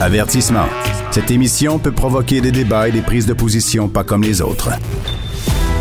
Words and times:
Avertissement. 0.00 0.66
Cette 1.12 1.30
émission 1.30 1.78
peut 1.78 1.92
provoquer 1.92 2.40
des 2.40 2.50
débats 2.50 2.88
et 2.88 2.92
des 2.92 3.00
prises 3.00 3.26
de 3.26 3.32
position 3.32 3.88
pas 3.88 4.02
comme 4.02 4.22
les 4.22 4.42
autres. 4.42 4.70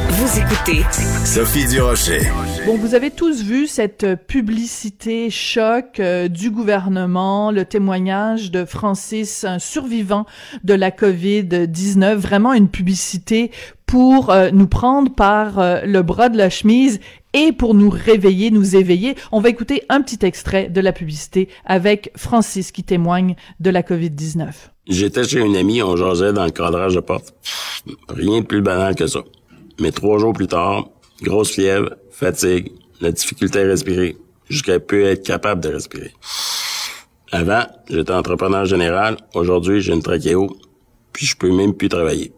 Vous 0.10 0.40
écoutez 0.40 0.84
Sophie 1.26 1.68
Durocher. 1.68 2.22
Bon, 2.68 2.78
vous 2.78 2.94
avez 2.94 3.10
tous 3.10 3.44
vu 3.44 3.66
cette 3.66 4.16
publicité 4.28 5.32
choc 5.32 6.00
euh, 6.00 6.28
du 6.28 6.52
gouvernement, 6.52 7.50
le 7.50 7.66
témoignage 7.66 8.52
de 8.52 8.64
Francis, 8.64 9.44
un 9.44 9.58
survivant 9.58 10.28
de 10.64 10.76
la 10.76 10.92
COVID-19, 10.92 12.14
vraiment 12.16 12.54
une 12.54 12.70
publicité 12.70 13.52
pour 13.88 14.30
euh, 14.30 14.52
nous 14.54 14.68
prendre 14.68 15.14
par 15.14 15.58
euh, 15.58 15.82
le 15.86 16.04
bras 16.04 16.30
de 16.30 16.38
la 16.38 16.52
chemise 16.52 17.00
et 17.34 17.52
pour 17.52 17.74
nous 17.74 17.90
réveiller, 17.90 18.52
nous 18.52 18.76
éveiller. 18.76 19.16
On 19.32 19.42
va 19.42 19.50
écouter 19.50 19.84
un 19.90 20.02
petit 20.02 20.26
extrait 20.26 20.70
de 20.70 20.82
la 20.82 20.94
publicité 20.94 21.50
avec 21.66 22.12
Francis 22.16 22.72
qui 22.72 22.84
témoigne 22.84 23.36
de 23.60 23.70
la 23.70 23.82
COVID-19. 23.82 24.52
J'étais 24.88 25.24
chez 25.24 25.40
une 25.40 25.56
amie, 25.56 25.82
on 25.82 25.96
jasait 25.96 26.34
dans 26.34 26.46
le 26.46 26.52
cadrage 26.52 26.96
de 26.96 27.00
porte. 27.00 27.34
Rien 28.10 28.42
de 28.42 28.46
plus 28.46 28.62
banal 28.62 28.96
que 28.96 29.08
ça. 29.08 29.22
Mais 29.80 29.92
trois 29.92 30.20
jours 30.20 30.34
plus 30.34 30.48
tard, 30.48 30.90
grosse 31.22 31.52
fièvre, 31.52 31.96
fatigue, 32.12 32.72
la 33.02 33.12
difficulté 33.12 33.62
à 33.62 33.64
respirer, 33.64 34.18
jusqu'à 34.50 34.80
peu 34.80 35.04
être 35.04 35.26
capable 35.26 35.62
de 35.62 35.70
respirer. 35.70 36.14
Avant, 37.32 37.64
j'étais 37.90 38.14
entrepreneur 38.14 38.66
général. 38.66 39.18
Aujourd'hui, 39.34 39.82
j'ai 39.82 39.94
une 39.94 40.04
trachéo, 40.04 40.56
puis 41.12 41.26
je 41.26 41.36
peux 41.36 41.52
même 41.52 41.74
plus 41.74 41.90
travailler. 41.90 42.32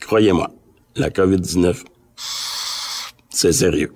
Croyez-moi, 0.00 0.50
la 0.96 1.10
COVID-19, 1.10 1.84
c'est 3.38 3.52
sérieux. 3.52 3.92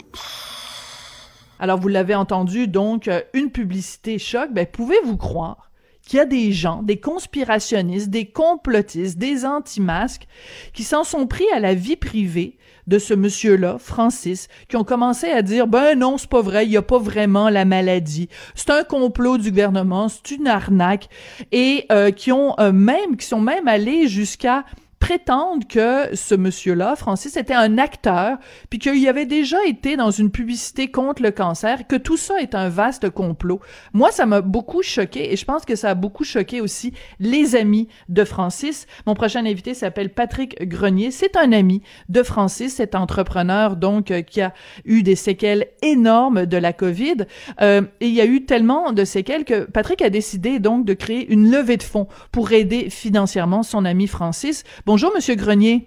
Alors, 1.58 1.80
vous 1.80 1.88
l'avez 1.88 2.14
entendu, 2.14 2.68
donc, 2.68 3.08
euh, 3.08 3.20
une 3.34 3.50
publicité 3.50 4.18
choc. 4.18 4.50
Ben, 4.52 4.66
pouvez-vous 4.66 5.16
croire 5.16 5.70
qu'il 6.06 6.18
y 6.18 6.20
a 6.20 6.26
des 6.26 6.52
gens, 6.52 6.82
des 6.82 6.98
conspirationnistes, 6.98 8.08
des 8.08 8.26
complotistes, 8.26 9.18
des 9.18 9.44
anti-masques, 9.44 10.28
qui 10.72 10.84
s'en 10.84 11.02
sont 11.02 11.26
pris 11.26 11.44
à 11.54 11.58
la 11.58 11.74
vie 11.74 11.96
privée 11.96 12.56
de 12.86 12.98
ce 12.98 13.14
monsieur-là, 13.14 13.78
Francis, 13.78 14.48
qui 14.68 14.76
ont 14.76 14.84
commencé 14.84 15.30
à 15.30 15.42
dire 15.42 15.66
ben 15.68 15.96
non, 15.96 16.18
c'est 16.18 16.30
pas 16.30 16.42
vrai, 16.42 16.66
il 16.66 16.72
y 16.72 16.76
a 16.76 16.82
pas 16.82 16.98
vraiment 16.98 17.48
la 17.48 17.64
maladie, 17.64 18.28
c'est 18.56 18.70
un 18.70 18.82
complot 18.82 19.38
du 19.38 19.50
gouvernement, 19.50 20.08
c'est 20.08 20.32
une 20.32 20.48
arnaque, 20.48 21.08
et 21.52 21.86
euh, 21.92 22.10
qui 22.10 22.32
ont 22.32 22.58
euh, 22.58 22.72
même, 22.72 23.16
qui 23.16 23.26
sont 23.26 23.40
même 23.40 23.68
allés 23.68 24.08
jusqu'à 24.08 24.64
prétendent 25.02 25.66
que 25.66 26.14
ce 26.14 26.36
monsieur-là, 26.36 26.94
Francis, 26.94 27.36
était 27.36 27.54
un 27.54 27.76
acteur, 27.76 28.38
puis 28.70 28.78
qu'il 28.78 29.08
avait 29.08 29.26
déjà 29.26 29.56
été 29.66 29.96
dans 29.96 30.12
une 30.12 30.30
publicité 30.30 30.92
contre 30.92 31.22
le 31.22 31.32
cancer, 31.32 31.88
que 31.88 31.96
tout 31.96 32.16
ça 32.16 32.40
est 32.40 32.54
un 32.54 32.68
vaste 32.68 33.10
complot. 33.10 33.58
Moi, 33.94 34.12
ça 34.12 34.26
m'a 34.26 34.42
beaucoup 34.42 34.80
choqué 34.80 35.32
et 35.32 35.36
je 35.36 35.44
pense 35.44 35.64
que 35.64 35.74
ça 35.74 35.90
a 35.90 35.94
beaucoup 35.96 36.22
choqué 36.22 36.60
aussi 36.60 36.92
les 37.18 37.56
amis 37.56 37.88
de 38.08 38.22
Francis. 38.22 38.86
Mon 39.04 39.14
prochain 39.14 39.44
invité 39.44 39.74
s'appelle 39.74 40.14
Patrick 40.14 40.68
Grenier. 40.68 41.10
C'est 41.10 41.34
un 41.34 41.50
ami 41.50 41.82
de 42.08 42.22
Francis, 42.22 42.76
cet 42.76 42.94
entrepreneur 42.94 43.74
donc 43.74 44.12
euh, 44.12 44.22
qui 44.22 44.40
a 44.40 44.54
eu 44.84 45.02
des 45.02 45.16
séquelles 45.16 45.66
énormes 45.82 46.46
de 46.46 46.56
la 46.56 46.72
COVID. 46.72 47.26
Euh, 47.60 47.82
et 48.00 48.06
il 48.06 48.14
y 48.14 48.20
a 48.20 48.26
eu 48.26 48.44
tellement 48.44 48.92
de 48.92 49.04
séquelles 49.04 49.44
que 49.44 49.64
Patrick 49.64 50.00
a 50.00 50.10
décidé 50.10 50.60
donc 50.60 50.84
de 50.84 50.94
créer 50.94 51.28
une 51.32 51.50
levée 51.50 51.76
de 51.76 51.82
fonds 51.82 52.06
pour 52.30 52.52
aider 52.52 52.88
financièrement 52.88 53.64
son 53.64 53.84
ami 53.84 54.06
Francis. 54.06 54.62
Bonjour, 54.94 55.10
Monsieur 55.14 55.36
Grenier. 55.36 55.86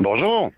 Bonjour. 0.00 0.50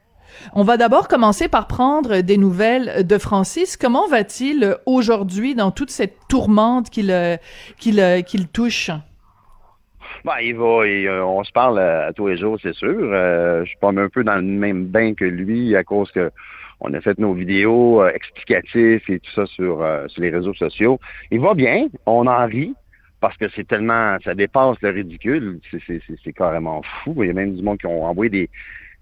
On 0.54 0.62
va 0.62 0.78
d'abord 0.78 1.06
commencer 1.06 1.48
par 1.48 1.66
prendre 1.66 2.22
des 2.22 2.38
nouvelles 2.38 3.06
de 3.06 3.18
Francis. 3.18 3.76
Comment 3.76 4.08
va-t-il 4.08 4.78
aujourd'hui 4.86 5.54
dans 5.54 5.70
toute 5.70 5.90
cette 5.90 6.14
tourmente 6.30 6.88
qu'il 6.88 7.14
qu'il 7.78 8.48
touche? 8.48 8.90
Ben, 10.24 10.38
il 10.40 10.56
va, 10.56 10.64
euh, 10.64 11.22
on 11.22 11.44
se 11.44 11.52
parle 11.52 11.78
à, 11.78 12.10
tous 12.14 12.28
les 12.28 12.38
jours, 12.38 12.56
c'est 12.62 12.74
sûr. 12.74 12.88
Euh, 12.88 13.64
je 13.64 13.68
suis 13.68 13.78
pas 13.78 13.90
un 13.90 14.08
peu 14.08 14.24
dans 14.24 14.36
le 14.36 14.40
même 14.40 14.86
bain 14.86 15.12
que 15.12 15.26
lui 15.26 15.76
à 15.76 15.84
cause 15.84 16.10
que 16.10 16.30
on 16.80 16.94
a 16.94 17.02
fait 17.02 17.18
nos 17.18 17.34
vidéos 17.34 18.00
euh, 18.00 18.12
explicatives 18.14 19.02
et 19.08 19.20
tout 19.20 19.30
ça 19.34 19.44
sur, 19.44 19.86
sur 20.06 20.22
les 20.22 20.30
réseaux 20.30 20.54
sociaux. 20.54 20.98
Il 21.30 21.40
va 21.40 21.52
bien, 21.52 21.88
on 22.06 22.26
en 22.26 22.46
rit 22.46 22.74
parce 23.22 23.36
que 23.36 23.48
c'est 23.54 23.66
tellement, 23.66 24.18
ça 24.24 24.34
dépasse 24.34 24.76
le 24.82 24.90
ridicule, 24.90 25.60
c'est 25.70 26.32
carrément 26.32 26.82
fou. 26.82 27.14
Il 27.22 27.28
y 27.28 27.30
a 27.30 27.32
même 27.32 27.54
du 27.54 27.62
monde 27.62 27.78
qui 27.78 27.86
ont 27.86 28.04
envoyé 28.04 28.48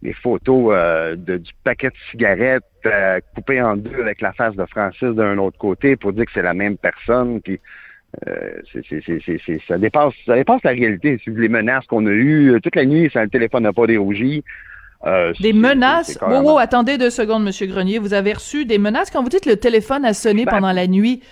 des, 0.02 0.12
photos 0.12 0.72
euh, 0.72 1.16
de, 1.16 1.38
du 1.38 1.50
paquet 1.64 1.88
de 1.88 1.94
cigarettes 2.10 2.62
euh, 2.84 3.20
coupé 3.34 3.62
en 3.62 3.76
deux 3.76 3.98
avec 3.98 4.20
la 4.20 4.32
face 4.34 4.54
de 4.54 4.64
Francis 4.66 5.08
d'un 5.08 5.38
autre 5.38 5.56
côté 5.56 5.96
pour 5.96 6.12
dire 6.12 6.26
que 6.26 6.32
c'est 6.34 6.42
la 6.42 6.52
même 6.52 6.76
personne. 6.76 7.40
Puis, 7.40 7.60
euh, 8.28 8.60
ça 9.66 9.78
dépasse, 9.78 10.12
ça 10.26 10.34
dépasse 10.34 10.62
la 10.64 10.72
réalité. 10.72 11.18
Les 11.26 11.48
menaces 11.48 11.86
qu'on 11.86 12.06
a 12.06 12.10
eues 12.10 12.60
toute 12.62 12.76
la 12.76 12.84
nuit, 12.84 13.10
ça, 13.10 13.24
le 13.24 13.30
téléphone 13.30 13.62
n'a 13.62 13.72
pas 13.72 13.86
dérougi. 13.86 14.44
des 15.40 15.54
menaces? 15.54 16.18
Wow, 16.20 16.42
wow, 16.42 16.58
attendez 16.58 16.98
deux 16.98 17.10
secondes, 17.10 17.42
Monsieur 17.42 17.68
Grenier. 17.68 17.98
Vous 17.98 18.12
avez 18.12 18.34
reçu 18.34 18.66
des 18.66 18.76
menaces 18.76 19.10
quand 19.10 19.22
vous 19.22 19.30
dites 19.30 19.44
que 19.44 19.50
le 19.50 19.56
téléphone 19.56 20.04
a 20.04 20.12
sonné 20.12 20.44
ben, 20.44 20.50
pendant 20.50 20.72
la 20.72 20.86
nuit? 20.86 21.22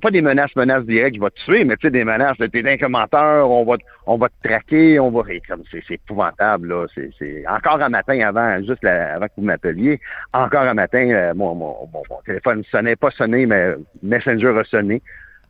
Pas, 0.00 0.10
des 0.10 0.22
menaces, 0.22 0.54
menaces 0.56 0.84
directes, 0.84 1.16
je 1.16 1.20
vais 1.20 1.30
te 1.30 1.44
tuer, 1.44 1.64
mais 1.64 1.76
tu 1.76 1.86
sais, 1.86 1.90
des 1.90 2.04
menaces, 2.04 2.36
t'es 2.38 2.68
un 2.68 2.76
commentaire, 2.76 3.48
on 3.48 3.64
va, 3.64 3.76
on 4.06 4.16
va 4.16 4.28
te 4.28 4.48
traquer, 4.48 4.98
on 4.98 5.10
va, 5.10 5.22
comme 5.48 5.62
c'est, 5.70 5.82
épouvantable, 5.90 6.68
là, 6.68 6.86
c'est, 7.18 7.44
encore 7.48 7.82
un 7.82 7.88
matin 7.88 8.18
avant, 8.20 8.58
juste 8.62 8.84
avant 8.84 9.26
que 9.26 9.32
vous 9.36 9.44
m'appeliez, 9.44 10.00
encore 10.32 10.62
un 10.62 10.74
matin, 10.74 11.08
euh, 11.10 11.34
mon, 11.34 11.54
mon, 11.54 11.76
mon, 11.92 12.18
téléphone 12.24 12.62
sonnait, 12.70 12.96
pas 12.96 13.10
sonné, 13.10 13.46
mais 13.46 13.74
Messenger 14.02 14.58
a 14.58 14.64
sonné. 14.64 15.02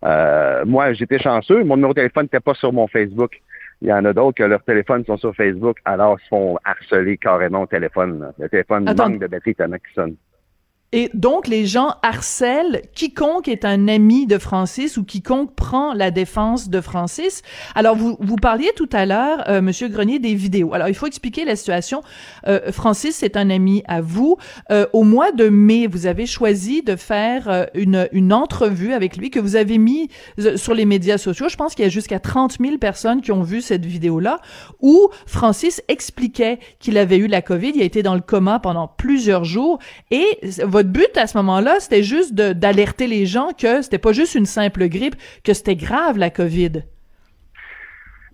Euh, 0.05 0.65
moi, 0.67 0.93
j'étais 0.95 1.19
chanceux, 1.19 1.63
mon 1.65 1.77
numéro 1.77 1.93
de 1.93 2.01
téléphone 2.01 2.25
n'était 2.25 2.41
pas 2.41 2.55
sur 2.55 2.73
mon 2.73 2.89
Facebook. 2.89 3.41
Il 3.83 3.89
y 3.89 3.93
en 3.93 4.05
a 4.05 4.13
d'autres 4.13 4.39
que 4.39 4.45
leurs 4.45 4.63
téléphones 4.63 5.05
sont 5.05 5.17
sur 5.17 5.35
Facebook, 5.35 5.79
alors 5.85 6.17
ils 6.19 6.25
se 6.25 6.29
font 6.29 6.57
harceler 6.65 7.17
carrément 7.17 7.63
au 7.63 7.67
téléphone. 7.67 8.33
Le 8.39 8.49
téléphone 8.49 8.85
manque 8.85 9.19
de 9.19 9.27
batterie 9.27 9.55
tellement 9.55 9.77
qu'il 9.77 9.95
sonne. 9.95 10.17
Et 10.93 11.11
donc, 11.15 11.49
les 11.49 11.67
gens 11.67 11.95
harcèlent 12.03 12.83
quiconque 12.95 13.49
est 13.49 13.65
un 13.65 13.89
ami 13.89 14.27
de 14.27 14.39
Francis 14.39 14.97
ou 14.97 15.05
quiconque 15.05 15.55
prend 15.55 15.95
la 15.95 16.11
défense 16.11 16.69
de 16.69 16.81
Francis. 16.81 17.43
Alors, 17.75 17.97
vous, 17.97 18.17
vous 18.21 18.37
parliez 18.37 18.71
tout 18.77 18.89
à 18.93 19.07
l'heure, 19.07 19.45
euh, 19.49 19.63
Monsieur 19.63 19.89
Grenier, 19.89 20.19
des 20.19 20.35
vidéos. 20.35 20.75
Alors, 20.75 20.89
il 20.89 20.95
faut 20.95 21.07
expliquer 21.07 21.45
la 21.45 21.57
situation. 21.57 22.03
Euh, 22.47 22.71
Francis, 22.73 23.17
c'est 23.17 23.37
un 23.37 23.49
ami 23.49 23.83
à 23.89 24.01
vous. 24.01 24.37
Euh, 24.71 24.87
au 24.93 25.03
mois 25.03 25.33
de 25.33 25.49
mai, 25.49 25.87
vous 25.87 26.07
avez 26.07 26.27
choisi 26.27 26.83
de 26.83 26.97
faire 26.97 27.49
euh, 27.49 27.65
une, 27.75 28.09
une 28.13 28.33
entrevue 28.33 28.93
avec 28.93 29.17
lui 29.17 29.31
que 29.31 29.41
vous 29.41 29.57
avez 29.57 29.79
mis 29.79 30.09
euh, 30.41 30.57
sur 30.57 30.75
les 30.75 30.85
médias 30.85 31.19
sociaux. 31.19 31.49
Je 31.49 31.57
pense 31.57 31.75
qu'il 31.75 31.85
y 31.85 31.87
a 31.87 31.91
jusqu'à 31.91 32.21
30 32.21 32.59
000 32.61 32.79
personnes 32.79 33.23
qui 33.23 33.33
ont 33.33 33.43
vu 33.43 33.61
cette 33.61 33.87
vidéo-là 33.87 34.41
où 34.81 35.09
Francis 35.27 35.83
expliquait 35.89 36.59
qu'il 36.79 36.99
avait 36.99 37.19
eu 37.19 37.27
la 37.27 37.43
COVID. 37.43 37.73
Il 37.75 37.83
a 37.83 37.85
été 37.85 38.03
dans 38.03 38.15
le 38.15 38.21
coma 38.21 38.59
pendant 38.59 38.89
plusieurs 38.89 39.45
jours 39.45 39.79
et 40.11 40.27
votre 40.65 40.82
votre 40.83 40.93
but 40.93 41.17
à 41.17 41.27
ce 41.27 41.37
moment-là, 41.39 41.77
c'était 41.79 42.03
juste 42.03 42.35
d'alerter 42.35 43.07
les 43.07 43.27
gens 43.27 43.51
que 43.53 43.83
c'était 43.83 43.99
pas 43.99 44.13
juste 44.13 44.35
une 44.35 44.47
simple 44.47 44.89
grippe, 44.89 45.15
que 45.45 45.55
c'était 45.55 45.77
grave 45.77 46.19
la 46.19 46.31
COVID. 46.31 46.83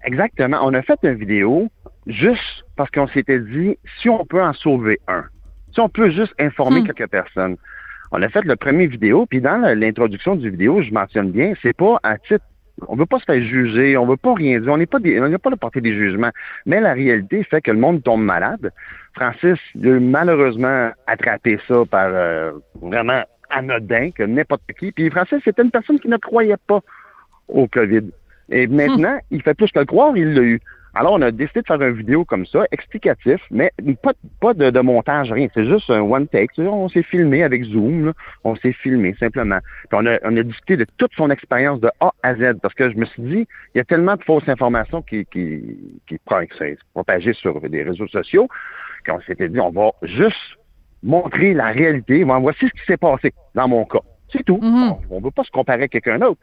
Exactement. 0.04 0.59
On 0.62 0.72
a 0.75 0.82
fait 0.82 0.98
une 1.03 1.14
vidéo 1.14 1.69
juste 2.06 2.64
parce 2.76 2.91
qu'on 2.91 3.09
s'était 3.09 3.41
dit 3.41 3.76
si 4.00 4.09
on 4.09 4.25
peut 4.25 4.42
en 4.42 4.54
sauver 4.54 4.98
un, 5.09 5.25
si 5.75 5.81
on 5.81 5.88
peut 5.88 6.10
juste 6.10 6.32
informer 6.38 6.81
hmm. 6.81 6.86
quelques 6.86 7.10
personnes. 7.10 7.56
On 8.10 8.22
a 8.22 8.28
fait 8.31 8.42
le 8.42 8.56
premier 8.56 8.86
vidéo, 8.86 9.26
puis 9.26 9.42
dans 9.42 9.59
l'introduction 9.59 10.34
du 10.34 10.48
vidéo, 10.48 10.80
je 10.82 10.91
mentionne 10.91 11.30
bien, 11.30 11.53
c'est 11.60 11.76
pas 11.76 12.00
à 12.03 12.16
titre 12.16 12.44
on 12.87 12.97
veut 12.97 13.06
pas 13.06 13.19
se 13.19 13.25
faire 13.25 13.43
juger, 13.43 13.97
on 13.97 14.06
veut 14.06 14.16
pas 14.16 14.34
rien 14.34 14.61
dire, 14.61 14.72
on 14.72 14.77
n'est 14.77 14.87
pas 14.87 14.99
des, 14.99 15.21
on 15.21 15.28
n'est 15.28 15.39
pas 15.39 15.50
de 15.50 15.56
porter 15.56 15.81
des 15.81 15.94
jugements. 15.94 16.31
Mais 16.66 16.81
la 16.81 16.93
réalité 16.93 17.43
fait 17.44 17.61
que 17.61 17.71
le 17.71 17.78
monde 17.78 18.03
tombe 18.03 18.22
malade. 18.22 18.72
Francis 19.15 19.59
il 19.75 19.89
a 19.89 20.00
malheureusement 20.00 20.91
attrapé 21.06 21.59
ça 21.66 21.83
par 21.91 22.09
euh, 22.12 22.53
vraiment 22.81 23.22
anodin 23.50 24.11
que 24.11 24.22
n'importe 24.22 24.62
qui. 24.78 24.93
Puis 24.93 25.11
Francis, 25.11 25.39
c'était 25.44 25.62
une 25.62 25.71
personne 25.71 25.99
qui 25.99 26.09
ne 26.09 26.16
croyait 26.16 26.56
pas 26.66 26.81
au 27.49 27.66
COVID. 27.66 28.11
Et 28.50 28.66
maintenant, 28.66 29.19
il 29.31 29.43
fait 29.43 29.54
plus 29.54 29.71
que 29.71 29.81
le 29.81 29.84
croire, 29.84 30.16
il 30.16 30.34
l'a 30.34 30.42
eu. 30.42 30.60
Alors, 30.94 31.12
on 31.12 31.22
a 31.22 31.30
décidé 31.30 31.60
de 31.60 31.66
faire 31.66 31.80
une 31.80 31.96
vidéo 31.96 32.24
comme 32.24 32.46
ça, 32.46 32.64
explicatif, 32.72 33.40
mais 33.50 33.72
pas, 34.02 34.12
pas 34.40 34.54
de, 34.54 34.80
montage, 34.80 35.30
rien. 35.30 35.48
C'est 35.54 35.66
juste 35.66 35.90
un 35.90 36.00
one 36.00 36.28
take. 36.28 36.58
On 36.58 36.88
s'est 36.88 37.02
filmé 37.02 37.42
avec 37.42 37.64
Zoom. 37.64 38.12
On 38.44 38.56
s'est 38.56 38.72
filmé, 38.72 39.14
simplement. 39.18 39.58
Puis 39.88 39.98
on 40.00 40.06
a, 40.06 40.18
on 40.24 40.36
a 40.36 40.42
discuté 40.42 40.76
de 40.76 40.86
toute 40.96 41.12
son 41.14 41.30
expérience 41.30 41.80
de 41.80 41.90
A 42.00 42.12
à 42.22 42.34
Z, 42.34 42.58
parce 42.62 42.74
que 42.74 42.90
je 42.90 42.96
me 42.96 43.04
suis 43.04 43.22
dit, 43.22 43.46
il 43.74 43.78
y 43.78 43.80
a 43.80 43.84
tellement 43.84 44.16
de 44.16 44.22
fausses 44.22 44.48
informations 44.48 45.02
qui, 45.02 45.24
qui, 45.26 45.62
qui, 46.06 46.18
qui 46.18 46.76
propagées 46.94 47.32
sur 47.34 47.60
des 47.60 47.82
réseaux 47.82 48.08
sociaux 48.08 48.48
qu'on 49.06 49.20
s'était 49.20 49.48
dit, 49.48 49.60
on 49.60 49.70
va 49.70 49.90
juste 50.02 50.58
montrer 51.02 51.54
la 51.54 51.66
réalité. 51.66 52.24
voici 52.24 52.66
ce 52.66 52.72
qui 52.72 52.86
s'est 52.86 52.96
passé 52.96 53.32
dans 53.54 53.68
mon 53.68 53.84
cas. 53.84 54.00
C'est 54.30 54.44
tout. 54.44 54.58
Mm-hmm. 54.58 54.96
On 55.10 55.18
ne 55.20 55.24
veut 55.24 55.30
pas 55.30 55.44
se 55.44 55.50
comparer 55.50 55.84
à 55.84 55.88
quelqu'un 55.88 56.18
d'autre. 56.18 56.40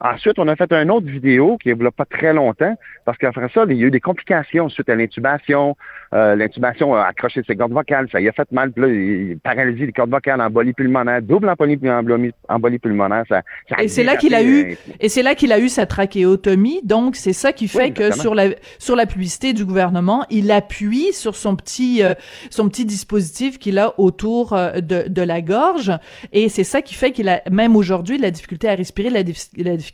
Ensuite, 0.00 0.38
on 0.38 0.46
a 0.46 0.54
fait 0.54 0.72
une 0.72 0.92
autre 0.92 1.08
vidéo 1.08 1.58
qui 1.60 1.70
est 1.70 1.74
pas 1.74 2.04
très 2.04 2.32
longtemps, 2.32 2.74
parce 3.04 3.18
qu'après 3.18 3.48
ça, 3.52 3.64
il 3.68 3.76
y 3.76 3.82
a 3.82 3.86
eu 3.86 3.90
des 3.90 4.00
complications 4.00 4.68
suite 4.68 4.88
à 4.88 4.94
l'intubation. 4.94 5.76
Euh, 6.14 6.36
l'intubation 6.36 6.94
a 6.94 7.02
accroché 7.02 7.42
ses 7.44 7.56
cordes 7.56 7.72
vocales, 7.72 8.08
ça 8.12 8.20
y 8.20 8.28
a 8.28 8.32
fait 8.32 8.50
mal, 8.52 8.70
puis 8.70 8.82
là, 8.82 8.88
il 8.88 9.38
paralysie 9.40 9.86
les 9.86 9.92
cordes 9.92 10.10
vocales, 10.10 10.40
embolie 10.40 10.72
pulmonaire, 10.72 11.20
double 11.20 11.48
embolie, 11.48 12.32
embolie 12.48 12.78
pulmonaire. 12.78 13.24
Ça, 13.28 13.42
et 13.82 13.88
c'est 13.88 14.04
là 14.04 14.16
qu'il 14.16 14.34
a 14.34 14.42
eu, 14.44 14.76
et 15.00 15.08
c'est 15.08 15.22
là 15.22 15.34
qu'il 15.34 15.52
a 15.52 15.58
eu 15.58 15.68
sa 15.68 15.84
trachéotomie. 15.84 16.80
Donc, 16.84 17.16
c'est 17.16 17.32
ça 17.32 17.52
qui 17.52 17.66
fait 17.66 17.90
que 17.90 18.14
sur 18.14 18.36
la 18.36 18.50
sur 18.78 18.94
la 18.94 19.06
publicité 19.06 19.52
du 19.52 19.64
gouvernement, 19.64 20.24
il 20.30 20.50
appuie 20.52 21.12
sur 21.12 21.34
son 21.34 21.56
petit 21.56 22.04
euh, 22.04 22.14
son 22.50 22.68
petit 22.68 22.84
dispositif 22.84 23.58
qu'il 23.58 23.78
a 23.80 23.98
autour 23.98 24.52
euh, 24.52 24.74
de, 24.80 25.08
de 25.08 25.22
la 25.22 25.42
gorge, 25.42 25.92
et 26.32 26.48
c'est 26.48 26.64
ça 26.64 26.82
qui 26.82 26.94
fait 26.94 27.10
qu'il 27.10 27.28
a 27.28 27.42
même 27.50 27.74
aujourd'hui 27.74 28.16
la 28.16 28.30
difficulté 28.30 28.68
à 28.68 28.76
respirer, 28.76 29.10
la, 29.10 29.18
la 29.18 29.24
difficulté 29.24 29.87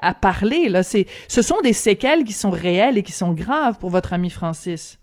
à 0.00 0.14
parler. 0.14 0.68
Là, 0.68 0.82
c'est, 0.82 1.06
ce 1.28 1.42
sont 1.42 1.60
des 1.62 1.72
séquelles 1.72 2.24
qui 2.24 2.32
sont 2.32 2.50
réelles 2.50 2.98
et 2.98 3.02
qui 3.02 3.12
sont 3.12 3.32
graves 3.32 3.78
pour 3.78 3.90
votre 3.90 4.12
ami 4.12 4.30
Francis. 4.30 4.98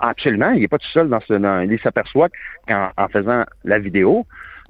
Absolument, 0.00 0.50
il 0.50 0.60
n'est 0.60 0.68
pas 0.68 0.78
tout 0.78 0.90
seul 0.92 1.08
dans 1.08 1.20
ce. 1.20 1.64
il 1.70 1.80
s'aperçoit 1.80 2.28
qu'en 2.66 2.90
en 2.96 3.08
faisant 3.08 3.44
la 3.64 3.78
vidéo, 3.78 4.26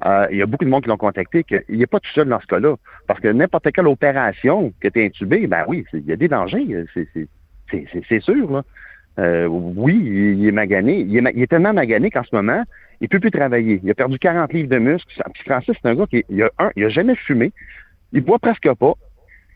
euh, 0.07 0.27
il 0.31 0.39
y 0.39 0.43
a 0.43 0.47
beaucoup 0.47 0.65
de 0.65 0.71
monde 0.71 0.83
qui 0.83 0.89
l'ont 0.89 0.97
contacté 0.97 1.45
qu'il 1.45 1.63
n'est 1.69 1.87
pas 1.87 2.01
tout 2.01 2.11
seul 2.15 2.29
dans 2.29 2.41
ce 2.41 2.47
cas-là. 2.47 2.77
Parce 3.07 3.21
que 3.21 3.29
n'importe 3.29 3.71
quelle 3.73 3.89
opération 3.89 4.73
que 4.81 4.89
tu 4.89 5.01
es 5.01 5.07
intubé, 5.07 5.47
ben 5.47 5.65
oui, 5.67 5.85
il 5.93 6.07
y 6.07 6.13
a 6.13 6.17
des 6.17 6.29
dangers, 6.29 6.85
c'est 6.95 8.21
sûr. 8.21 8.63
Euh, 9.19 9.47
oui, 9.47 10.01
il, 10.39 10.47
est 10.47 10.53
magané. 10.53 11.01
Il 11.01 11.17
est, 11.17 11.47
tellement 11.49 11.73
magané 11.73 12.11
qu'en 12.11 12.23
ce 12.23 12.35
moment, 12.35 12.63
il 13.01 13.09
peut 13.09 13.19
plus 13.19 13.33
travailler. 13.33 13.81
Il 13.83 13.91
a 13.91 13.95
perdu 13.95 14.19
40 14.19 14.53
livres 14.53 14.69
de 14.69 14.79
muscles. 14.79 15.23
Francis, 15.45 15.75
c'est 15.83 15.89
un 15.89 15.97
gars 15.97 16.07
qui 16.07 16.25
il 16.29 16.49
un, 16.59 16.71
il 16.77 16.85
a 16.85 16.89
jamais 16.89 17.17
fumé. 17.17 17.53
Il 18.13 18.23
boit 18.23 18.39
presque 18.39 18.73
pas. 18.75 18.95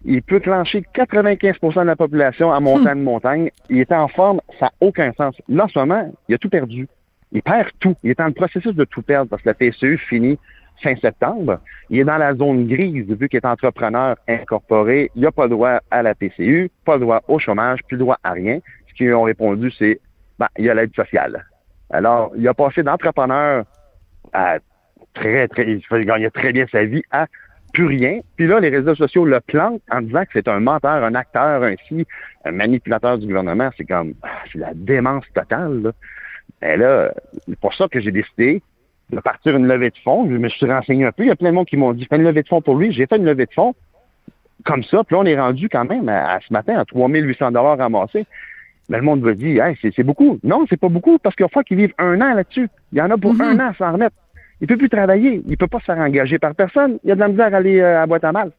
Il 0.05 0.23
peut 0.23 0.41
clencher 0.41 0.85
95% 0.95 1.81
de 1.81 1.87
la 1.87 1.97
population 1.97 2.53
à 2.53 2.59
montagne 2.61 2.99
de 2.99 3.05
montagne. 3.05 3.51
Il 3.71 3.79
est 3.79 3.93
en 3.93 4.09
forme, 4.09 4.41
ça 4.59 4.67
n'a 4.67 4.73
aucun 4.81 5.13
sens. 5.13 5.35
Là, 5.49 5.65
en 5.65 5.69
ce 5.69 5.79
moment, 5.79 6.13
il 6.29 6.35
a 6.35 6.39
tout 6.39 6.49
perdu. 6.49 6.89
Il 7.31 7.43
perd 7.43 7.71
tout. 7.79 7.95
Il 8.03 8.11
est 8.11 8.19
dans 8.19 8.27
le 8.27 8.33
processus 8.33 8.75
de 8.75 8.85
tout 8.85 9.03
perdre 9.03 9.31
parce 9.31 9.43
que 9.43 9.49
la 9.49 9.55
PCU 9.55 9.99
finit 9.99 10.39
fin 10.83 10.97
septembre. 10.97 11.61
Il 11.89 12.01
est 12.01 12.05
dans 12.05 12.19
la 12.19 12.35
zone 12.35 12.67
grise 12.67 13.07
vu 13.07 13.29
qu'il 13.29 13.39
est 13.39 13.47
entrepreneur 13.47 14.17
incorporé. 14.29 15.11
Il 15.15 15.23
n'a 15.23 15.31
pas 15.31 15.49
droit 15.49 15.81
à 15.91 16.03
la 16.03 16.15
PCU, 16.15 16.71
pas 16.85 16.99
droit 16.99 17.23
au 17.29 17.39
chômage, 17.39 17.81
plus 17.87 17.97
droit 17.97 18.19
à 18.25 18.33
rien. 18.33 18.59
Ce 18.89 18.95
qu'ils 18.95 19.15
ont 19.15 19.23
répondu, 19.23 19.71
c'est 19.79 20.01
ben, 20.39 20.49
il 20.59 20.65
y 20.65 20.71
a 20.71 20.75
l'aide 20.75 20.95
sociale. 20.95 21.47
Alors, 21.91 22.33
il 22.37 22.47
a 22.49 22.55
passé 22.55 22.83
d'entrepreneur 22.83 23.65
à 24.33 24.59
très, 25.15 25.47
très, 25.49 25.65
il 25.71 26.05
gagner 26.05 26.31
très 26.31 26.53
bien 26.53 26.67
sa 26.73 26.85
vie 26.85 27.03
à 27.11 27.27
plus 27.73 27.87
rien. 27.87 28.21
Puis 28.37 28.47
là, 28.47 28.61
les 28.61 28.69
réseaux 28.69 28.95
sociaux 28.95 29.25
le 29.25 29.41
plantent 29.41 29.83
en 29.91 30.03
disant 30.03 30.23
que 30.25 30.31
c'est 30.35 30.49
un 30.49 30.61
menteur, 30.61 31.05
un 31.05 31.15
acteur, 31.15 31.63
ainsi, 31.63 32.07
un 32.45 32.53
manipulateur 32.53 33.19
du 33.19 33.27
gouvernement. 33.27 33.71
C'est 33.77 33.85
comme, 33.85 34.15
ah, 34.23 34.29
c'est 34.53 34.59
la 34.59 34.75
démence 34.75 35.25
totale. 35.35 35.83
Là. 35.83 35.93
Et 36.63 36.77
là, 36.77 37.13
c'est 37.49 37.59
pour 37.59 37.75
ça 37.75 37.89
que 37.89 38.01
j'ai 38.01 38.13
décidé 38.13 38.63
de 39.11 39.21
partir 39.21 39.57
une 39.57 39.67
levée 39.67 39.91
de 39.91 39.99
fonds. 40.05 40.29
Je 40.29 40.37
me 40.37 40.49
suis 40.49 40.67
renseigné 40.67 41.05
un 41.05 41.13
peu. 41.13 41.25
Il 41.25 41.29
y 41.29 41.31
a 41.31 41.37
plein 41.37 41.51
de 41.51 41.55
monde 41.55 41.67
qui 41.67 41.77
m'ont 41.77 41.93
dit, 41.93 42.07
fais 42.07 42.17
une 42.17 42.25
levée 42.25 42.43
de 42.43 42.49
fonds 42.49 42.63
pour 42.63 42.77
lui. 42.77 42.93
J'ai 42.93 43.07
fait 43.07 43.17
une 43.17 43.25
levée 43.25 43.47
de 43.47 43.53
fonds 43.53 43.75
comme 44.65 44.85
ça. 44.85 45.03
Puis 45.05 45.15
là, 45.17 45.21
on 45.21 45.25
est 45.25 45.39
rendu 45.39 45.69
quand 45.69 45.85
même 45.85 46.09
à, 46.09 46.39
ce 46.47 46.53
matin 46.53 46.79
à 46.79 46.85
3800 46.85 47.51
dollars 47.53 47.79
ramassés. 47.79 48.27
Mais 48.89 48.99
le 48.99 49.03
monde 49.03 49.23
va 49.23 49.35
dire, 49.35 49.65
hey, 49.65 49.77
c'est 49.81 50.03
beaucoup. 50.03 50.39
Non, 50.43 50.67
c'est 50.69 50.79
pas 50.79 50.89
beaucoup 50.89 51.19
parce 51.19 51.35
qu'il 51.37 51.47
faut 51.53 51.63
qu'ils 51.63 51.79
vivent 51.79 51.95
un 51.99 52.21
an 52.21 52.35
là-dessus. 52.35 52.69
Il 52.93 52.99
y 52.99 53.03
en 53.03 53.11
a 53.11 53.17
pour 53.17 53.35
mm-hmm. 53.35 53.61
un 53.61 53.69
an 53.69 53.73
sans 53.79 53.93
remettre. 53.93 54.17
Il 54.63 54.69
peut 54.69 54.77
plus 54.77 54.89
travailler. 54.89 55.43
Il 55.49 55.57
peut 55.59 55.67
pas 55.67 55.81
se 55.81 55.87
faire 55.87 55.99
engager 55.99 56.39
par 56.39 56.55
personne. 56.55 56.99
Il 57.05 57.11
a 57.11 57.17
de 57.17 57.21
la 57.21 57.29
misère 57.29 57.53
à 57.53 57.59
aller 57.59 57.81
euh, 57.81 58.01
à 58.01 58.07
boîte 58.07 58.25
à 58.25 58.31
mal. 58.31 58.53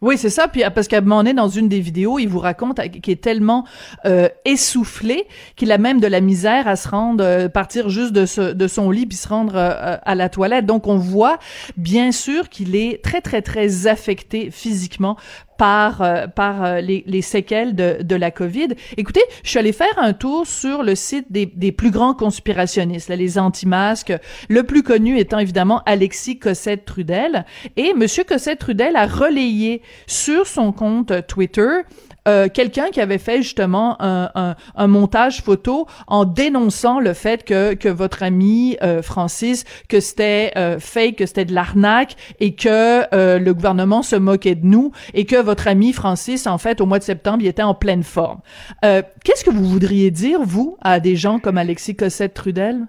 Oui, 0.00 0.16
c'est 0.16 0.30
ça. 0.30 0.48
Puis 0.48 0.62
parce 0.74 0.88
qu'à 0.88 0.98
un 0.98 1.00
moment 1.00 1.18
donné, 1.18 1.34
dans 1.34 1.48
une 1.48 1.68
des 1.68 1.80
vidéos, 1.80 2.18
il 2.18 2.26
vous 2.26 2.38
raconte 2.38 2.80
qu'il 3.00 3.12
est 3.12 3.22
tellement 3.22 3.64
euh, 4.04 4.28
essoufflé 4.44 5.26
qu'il 5.56 5.70
a 5.70 5.78
même 5.78 6.00
de 6.00 6.06
la 6.06 6.20
misère 6.20 6.66
à 6.66 6.76
se 6.76 6.88
rendre, 6.88 7.24
euh, 7.24 7.48
partir 7.48 7.88
juste 7.88 8.12
de, 8.12 8.52
de 8.52 8.66
son 8.68 8.90
lit 8.90 9.06
puis 9.06 9.16
se 9.16 9.28
rendre 9.28 9.56
à 9.56 10.14
la 10.14 10.28
toilette. 10.28 10.66
Donc 10.66 10.86
on 10.86 10.96
voit 10.96 11.38
bien 11.76 12.12
sûr 12.12 12.48
qu'il 12.48 12.74
est 12.74 13.02
très 13.02 13.20
très 13.20 13.42
très 13.42 13.86
affecté 13.86 14.50
physiquement 14.50 15.16
par 15.62 16.02
euh, 16.02 16.26
par 16.26 16.64
euh, 16.64 16.80
les, 16.80 17.04
les, 17.06 17.22
séquelles 17.22 17.76
de, 17.76 17.98
de 18.02 18.16
la 18.16 18.32
COVID. 18.32 18.70
Écoutez, 18.96 19.22
je 19.44 19.50
suis 19.50 19.60
allée 19.60 19.70
faire 19.70 19.96
un 19.96 20.12
tour 20.12 20.44
sur 20.44 20.82
le 20.82 20.96
site 20.96 21.26
des, 21.30 21.46
des 21.46 21.70
plus 21.70 21.92
grands 21.92 22.14
conspirationnistes, 22.14 23.08
là, 23.08 23.14
les 23.14 23.38
anti-masques, 23.38 24.12
le 24.48 24.64
plus 24.64 24.82
connu 24.82 25.20
étant 25.20 25.38
évidemment 25.38 25.80
Alexis 25.86 26.40
Cossette 26.40 26.84
Trudel. 26.84 27.44
Et 27.76 27.94
Monsieur 27.94 28.24
Cossette 28.24 28.58
Trudel 28.58 28.96
a 28.96 29.06
relayé 29.06 29.82
sur 30.08 30.48
son 30.48 30.72
compte 30.72 31.12
Twitter 31.28 31.82
euh, 32.28 32.48
quelqu'un 32.48 32.90
qui 32.90 33.00
avait 33.00 33.18
fait 33.18 33.42
justement 33.42 33.96
un, 34.00 34.30
un, 34.34 34.56
un, 34.76 34.86
montage 34.86 35.42
photo 35.42 35.86
en 36.06 36.24
dénonçant 36.24 37.00
le 37.00 37.14
fait 37.14 37.44
que, 37.44 37.74
que 37.74 37.88
votre 37.88 38.22
ami 38.22 38.76
euh, 38.82 39.02
Francis, 39.02 39.64
que 39.88 40.00
c'était 40.00 40.52
euh, 40.56 40.78
fake, 40.78 41.16
que 41.16 41.26
c'était 41.26 41.44
de 41.44 41.54
l'arnaque 41.54 42.16
et 42.38 42.54
que 42.54 43.02
euh, 43.14 43.38
le 43.38 43.54
gouvernement 43.54 44.02
se 44.02 44.16
moquait 44.16 44.54
de 44.54 44.66
nous 44.66 44.92
et 45.14 45.24
que 45.24 45.36
votre 45.36 45.66
ami 45.66 45.92
Francis, 45.92 46.46
en 46.46 46.58
fait, 46.58 46.80
au 46.80 46.86
mois 46.86 46.98
de 46.98 47.04
septembre, 47.04 47.38
il 47.40 47.48
était 47.48 47.62
en 47.62 47.74
pleine 47.74 48.02
forme. 48.02 48.40
Qu'est-ce 48.82 49.44
que 49.44 49.50
vous 49.50 49.64
voudriez 49.64 50.10
dire, 50.10 50.40
vous, 50.42 50.76
à 50.80 51.00
des 51.00 51.16
gens 51.16 51.38
comme 51.38 51.58
Alexis 51.58 51.96
Cossette-Trudel? 51.96 52.86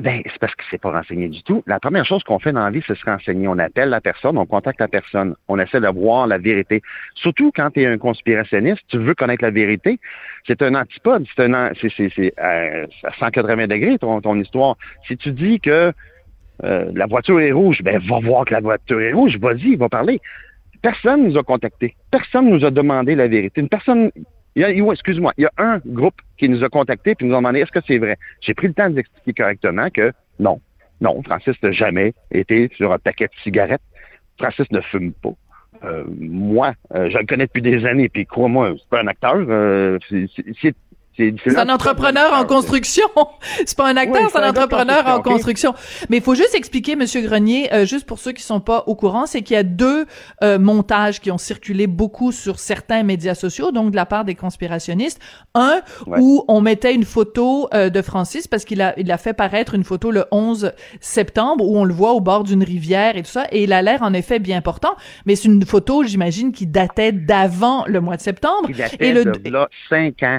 Ben, 0.00 0.22
c'est 0.24 0.38
parce 0.38 0.54
que 0.56 0.64
c'est 0.70 0.80
pas 0.80 0.90
renseigné 0.90 1.28
du 1.28 1.42
tout. 1.44 1.62
La 1.66 1.78
première 1.78 2.04
chose 2.04 2.22
qu'on 2.24 2.40
fait 2.40 2.52
dans 2.52 2.64
la 2.64 2.70
vie, 2.70 2.82
c'est 2.86 2.96
se 2.96 3.04
renseigner. 3.04 3.46
On 3.46 3.58
appelle 3.58 3.90
la 3.90 4.00
personne, 4.00 4.36
on 4.36 4.46
contacte 4.46 4.80
la 4.80 4.88
personne, 4.88 5.36
on 5.46 5.58
essaie 5.58 5.80
de 5.80 5.88
voir 5.88 6.26
la 6.26 6.38
vérité. 6.38 6.82
Surtout 7.14 7.52
quand 7.54 7.70
tu 7.70 7.82
es 7.82 7.86
un 7.86 7.98
conspirationniste, 7.98 8.82
tu 8.88 8.98
veux 8.98 9.14
connaître 9.14 9.44
la 9.44 9.50
vérité. 9.50 10.00
C'est 10.46 10.62
un 10.62 10.74
antipode, 10.74 11.26
c'est 11.36 11.44
un, 11.44 11.70
c'est, 11.80 11.90
c'est 11.96 12.32
à 12.38 12.86
180 13.18 13.68
degrés 13.68 13.98
ton, 13.98 14.20
ton 14.20 14.34
histoire. 14.36 14.76
Si 15.06 15.16
tu 15.16 15.30
dis 15.30 15.60
que 15.60 15.92
euh, 16.62 16.90
la 16.94 17.06
voiture 17.06 17.40
est 17.40 17.52
rouge, 17.52 17.82
ben 17.82 18.00
va 18.08 18.18
voir 18.20 18.44
que 18.44 18.54
la 18.54 18.60
voiture 18.60 19.00
est 19.00 19.12
rouge, 19.12 19.38
vas-y, 19.38 19.76
va 19.76 19.88
parler. 19.88 20.20
Personne 20.82 21.24
nous 21.24 21.38
a 21.38 21.42
contactés. 21.42 21.94
Personne 22.10 22.50
nous 22.50 22.64
a 22.64 22.70
demandé 22.70 23.14
la 23.14 23.26
vérité. 23.26 23.60
Une 23.60 23.68
personne, 23.68 24.10
excuse-moi, 24.56 25.32
il 25.36 25.42
y 25.42 25.46
a 25.46 25.52
un 25.58 25.80
groupe 25.86 26.20
qui 26.38 26.48
nous 26.48 26.62
a 26.64 26.68
contactés 26.68 27.14
puis 27.14 27.26
nous 27.26 27.34
a 27.34 27.38
demandé 27.38 27.60
est-ce 27.60 27.72
que 27.72 27.80
c'est 27.86 27.98
vrai? 27.98 28.16
J'ai 28.40 28.54
pris 28.54 28.68
le 28.68 28.74
temps 28.74 28.90
d'expliquer 28.90 29.42
correctement 29.42 29.90
que 29.90 30.12
non, 30.38 30.60
non, 31.00 31.22
Francis 31.22 31.60
n'a 31.62 31.72
jamais 31.72 32.14
été 32.30 32.70
sur 32.76 32.92
un 32.92 32.98
paquet 32.98 33.26
de 33.26 33.42
cigarettes. 33.42 33.82
Francis 34.38 34.70
ne 34.70 34.80
fume 34.80 35.12
pas. 35.12 35.34
Euh, 35.84 36.04
moi, 36.18 36.74
euh, 36.94 37.10
je 37.10 37.18
le 37.18 37.26
connais 37.26 37.46
depuis 37.46 37.62
des 37.62 37.84
années, 37.84 38.08
puis 38.08 38.26
crois-moi, 38.26 38.74
c'est 38.78 38.88
pas 38.88 39.02
un 39.02 39.06
acteur. 39.06 39.36
Euh, 39.36 39.98
c'est 40.08 40.74
c'est 41.16 41.56
un 41.56 41.68
entrepreneur 41.68 42.32
en 42.32 42.44
construction. 42.44 43.06
c'est 43.64 43.76
pas 43.76 43.88
un 43.88 43.96
acteur, 43.96 44.30
c'est 44.30 44.38
un 44.38 44.50
entrepreneur 44.50 45.06
en 45.06 45.22
construction. 45.22 45.74
Mais 46.08 46.16
il 46.16 46.22
faut 46.22 46.34
juste 46.34 46.54
expliquer, 46.54 46.96
Monsieur 46.96 47.20
Grenier, 47.22 47.72
euh, 47.72 47.86
juste 47.86 48.06
pour 48.06 48.18
ceux 48.18 48.32
qui 48.32 48.42
sont 48.42 48.60
pas 48.60 48.84
au 48.86 48.96
courant, 48.96 49.26
c'est 49.26 49.42
qu'il 49.42 49.54
y 49.54 49.58
a 49.58 49.62
deux 49.62 50.06
euh, 50.42 50.58
montages 50.58 51.20
qui 51.20 51.30
ont 51.30 51.38
circulé 51.38 51.86
beaucoup 51.86 52.32
sur 52.32 52.58
certains 52.58 53.04
médias 53.04 53.34
sociaux, 53.34 53.70
donc 53.70 53.92
de 53.92 53.96
la 53.96 54.06
part 54.06 54.24
des 54.24 54.34
conspirationnistes. 54.34 55.20
Un 55.54 55.82
où 56.06 56.44
on 56.48 56.60
mettait 56.60 56.94
une 56.94 57.04
photo 57.04 57.68
euh, 57.74 57.90
de 57.90 58.02
Francis 58.02 58.48
parce 58.48 58.64
qu'il 58.64 58.82
a 58.82 58.94
il 58.96 59.10
a 59.12 59.18
fait 59.18 59.34
paraître 59.34 59.74
une 59.74 59.84
photo 59.84 60.10
le 60.10 60.24
11 60.30 60.72
septembre 61.00 61.64
où 61.64 61.78
on 61.78 61.84
le 61.84 61.94
voit 61.94 62.12
au 62.12 62.20
bord 62.20 62.42
d'une 62.44 62.64
rivière 62.64 63.16
et 63.16 63.22
tout 63.22 63.30
ça, 63.30 63.46
et 63.52 63.64
il 63.64 63.72
a 63.72 63.82
l'air 63.82 64.02
en 64.02 64.12
effet 64.14 64.38
bien 64.38 64.60
portant. 64.60 64.96
Mais 65.26 65.36
c'est 65.36 65.48
une 65.48 65.64
photo, 65.64 66.02
j'imagine, 66.02 66.52
qui 66.52 66.66
datait 66.66 67.12
d'avant 67.12 67.84
le 67.86 68.00
mois 68.00 68.16
de 68.16 68.22
septembre. 68.22 68.68
et 68.98 69.12
le 69.12 69.24
de 69.24 69.50
là, 69.50 69.68
cinq 69.88 70.22
ans. 70.22 70.38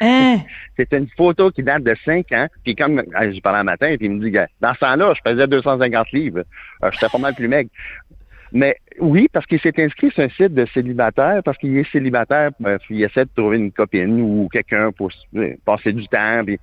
Hein? 0.00 0.38
C'est 0.76 0.92
une 0.92 1.08
photo 1.16 1.50
qui 1.50 1.62
date 1.62 1.82
de 1.82 1.94
5 2.04 2.32
ans. 2.32 2.46
Puis 2.64 2.74
comme 2.74 2.98
euh, 2.98 3.32
j'ai 3.32 3.40
parlé 3.40 3.60
un 3.60 3.64
matin, 3.64 3.94
puis 3.96 4.06
il 4.06 4.12
me 4.12 4.24
dit, 4.24 4.36
dans 4.60 4.74
ce 4.74 4.80
temps-là, 4.80 5.12
je 5.14 5.30
faisais 5.30 5.46
250 5.46 6.12
livres. 6.12 6.42
Euh, 6.82 6.90
j'étais 6.92 7.08
pas 7.08 7.18
mal 7.18 7.34
plus 7.34 7.48
maigre. 7.48 7.70
Mais 8.52 8.76
oui, 8.98 9.28
parce 9.32 9.46
qu'il 9.46 9.60
s'est 9.60 9.74
inscrit 9.78 10.10
sur 10.10 10.22
un 10.22 10.28
site 10.30 10.54
de 10.54 10.66
célibataire, 10.72 11.42
parce 11.44 11.58
qu'il 11.58 11.76
est 11.76 11.90
célibataire, 11.90 12.50
ben, 12.58 12.78
il 12.88 13.02
essaie 13.02 13.24
de 13.24 13.30
trouver 13.36 13.58
une 13.58 13.72
copine 13.72 14.20
ou 14.20 14.48
quelqu'un 14.50 14.90
pour 14.92 15.10
euh, 15.36 15.54
passer 15.64 15.92
du 15.92 16.06
temps. 16.08 16.42
Puis 16.44 16.58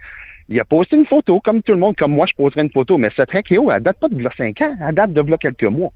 il 0.49 0.59
a 0.59 0.65
posté 0.65 0.95
une 0.95 1.05
photo, 1.05 1.39
comme 1.39 1.61
tout 1.61 1.73
le 1.73 1.79
monde, 1.79 1.95
comme 1.95 2.13
moi, 2.13 2.25
je 2.25 2.33
poserais 2.33 2.61
une 2.61 2.71
photo. 2.71 2.97
Mais 2.97 3.09
cette 3.15 3.29
haut, 3.57 3.71
elle 3.71 3.83
date 3.83 3.99
pas 3.99 4.09
de 4.09 4.29
5 4.35 4.61
ans, 4.61 4.75
elle 4.87 4.95
date 4.95 5.13
de 5.13 5.35
quelques 5.37 5.63
mois. 5.63 5.91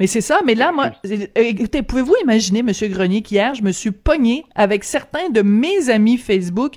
Mais 0.00 0.06
c'est 0.06 0.20
ça, 0.20 0.40
mais 0.44 0.54
là, 0.54 0.72
moi, 0.72 0.90
écoutez, 1.34 1.82
pouvez-vous 1.82 2.14
imaginer, 2.22 2.62
Monsieur 2.62 2.88
Grenier, 2.88 3.22
qu'hier, 3.22 3.54
je 3.54 3.62
me 3.62 3.72
suis 3.72 3.90
pogné 3.90 4.44
avec 4.54 4.84
certains 4.84 5.28
de 5.30 5.42
mes 5.42 5.90
amis 5.90 6.16
Facebook 6.16 6.74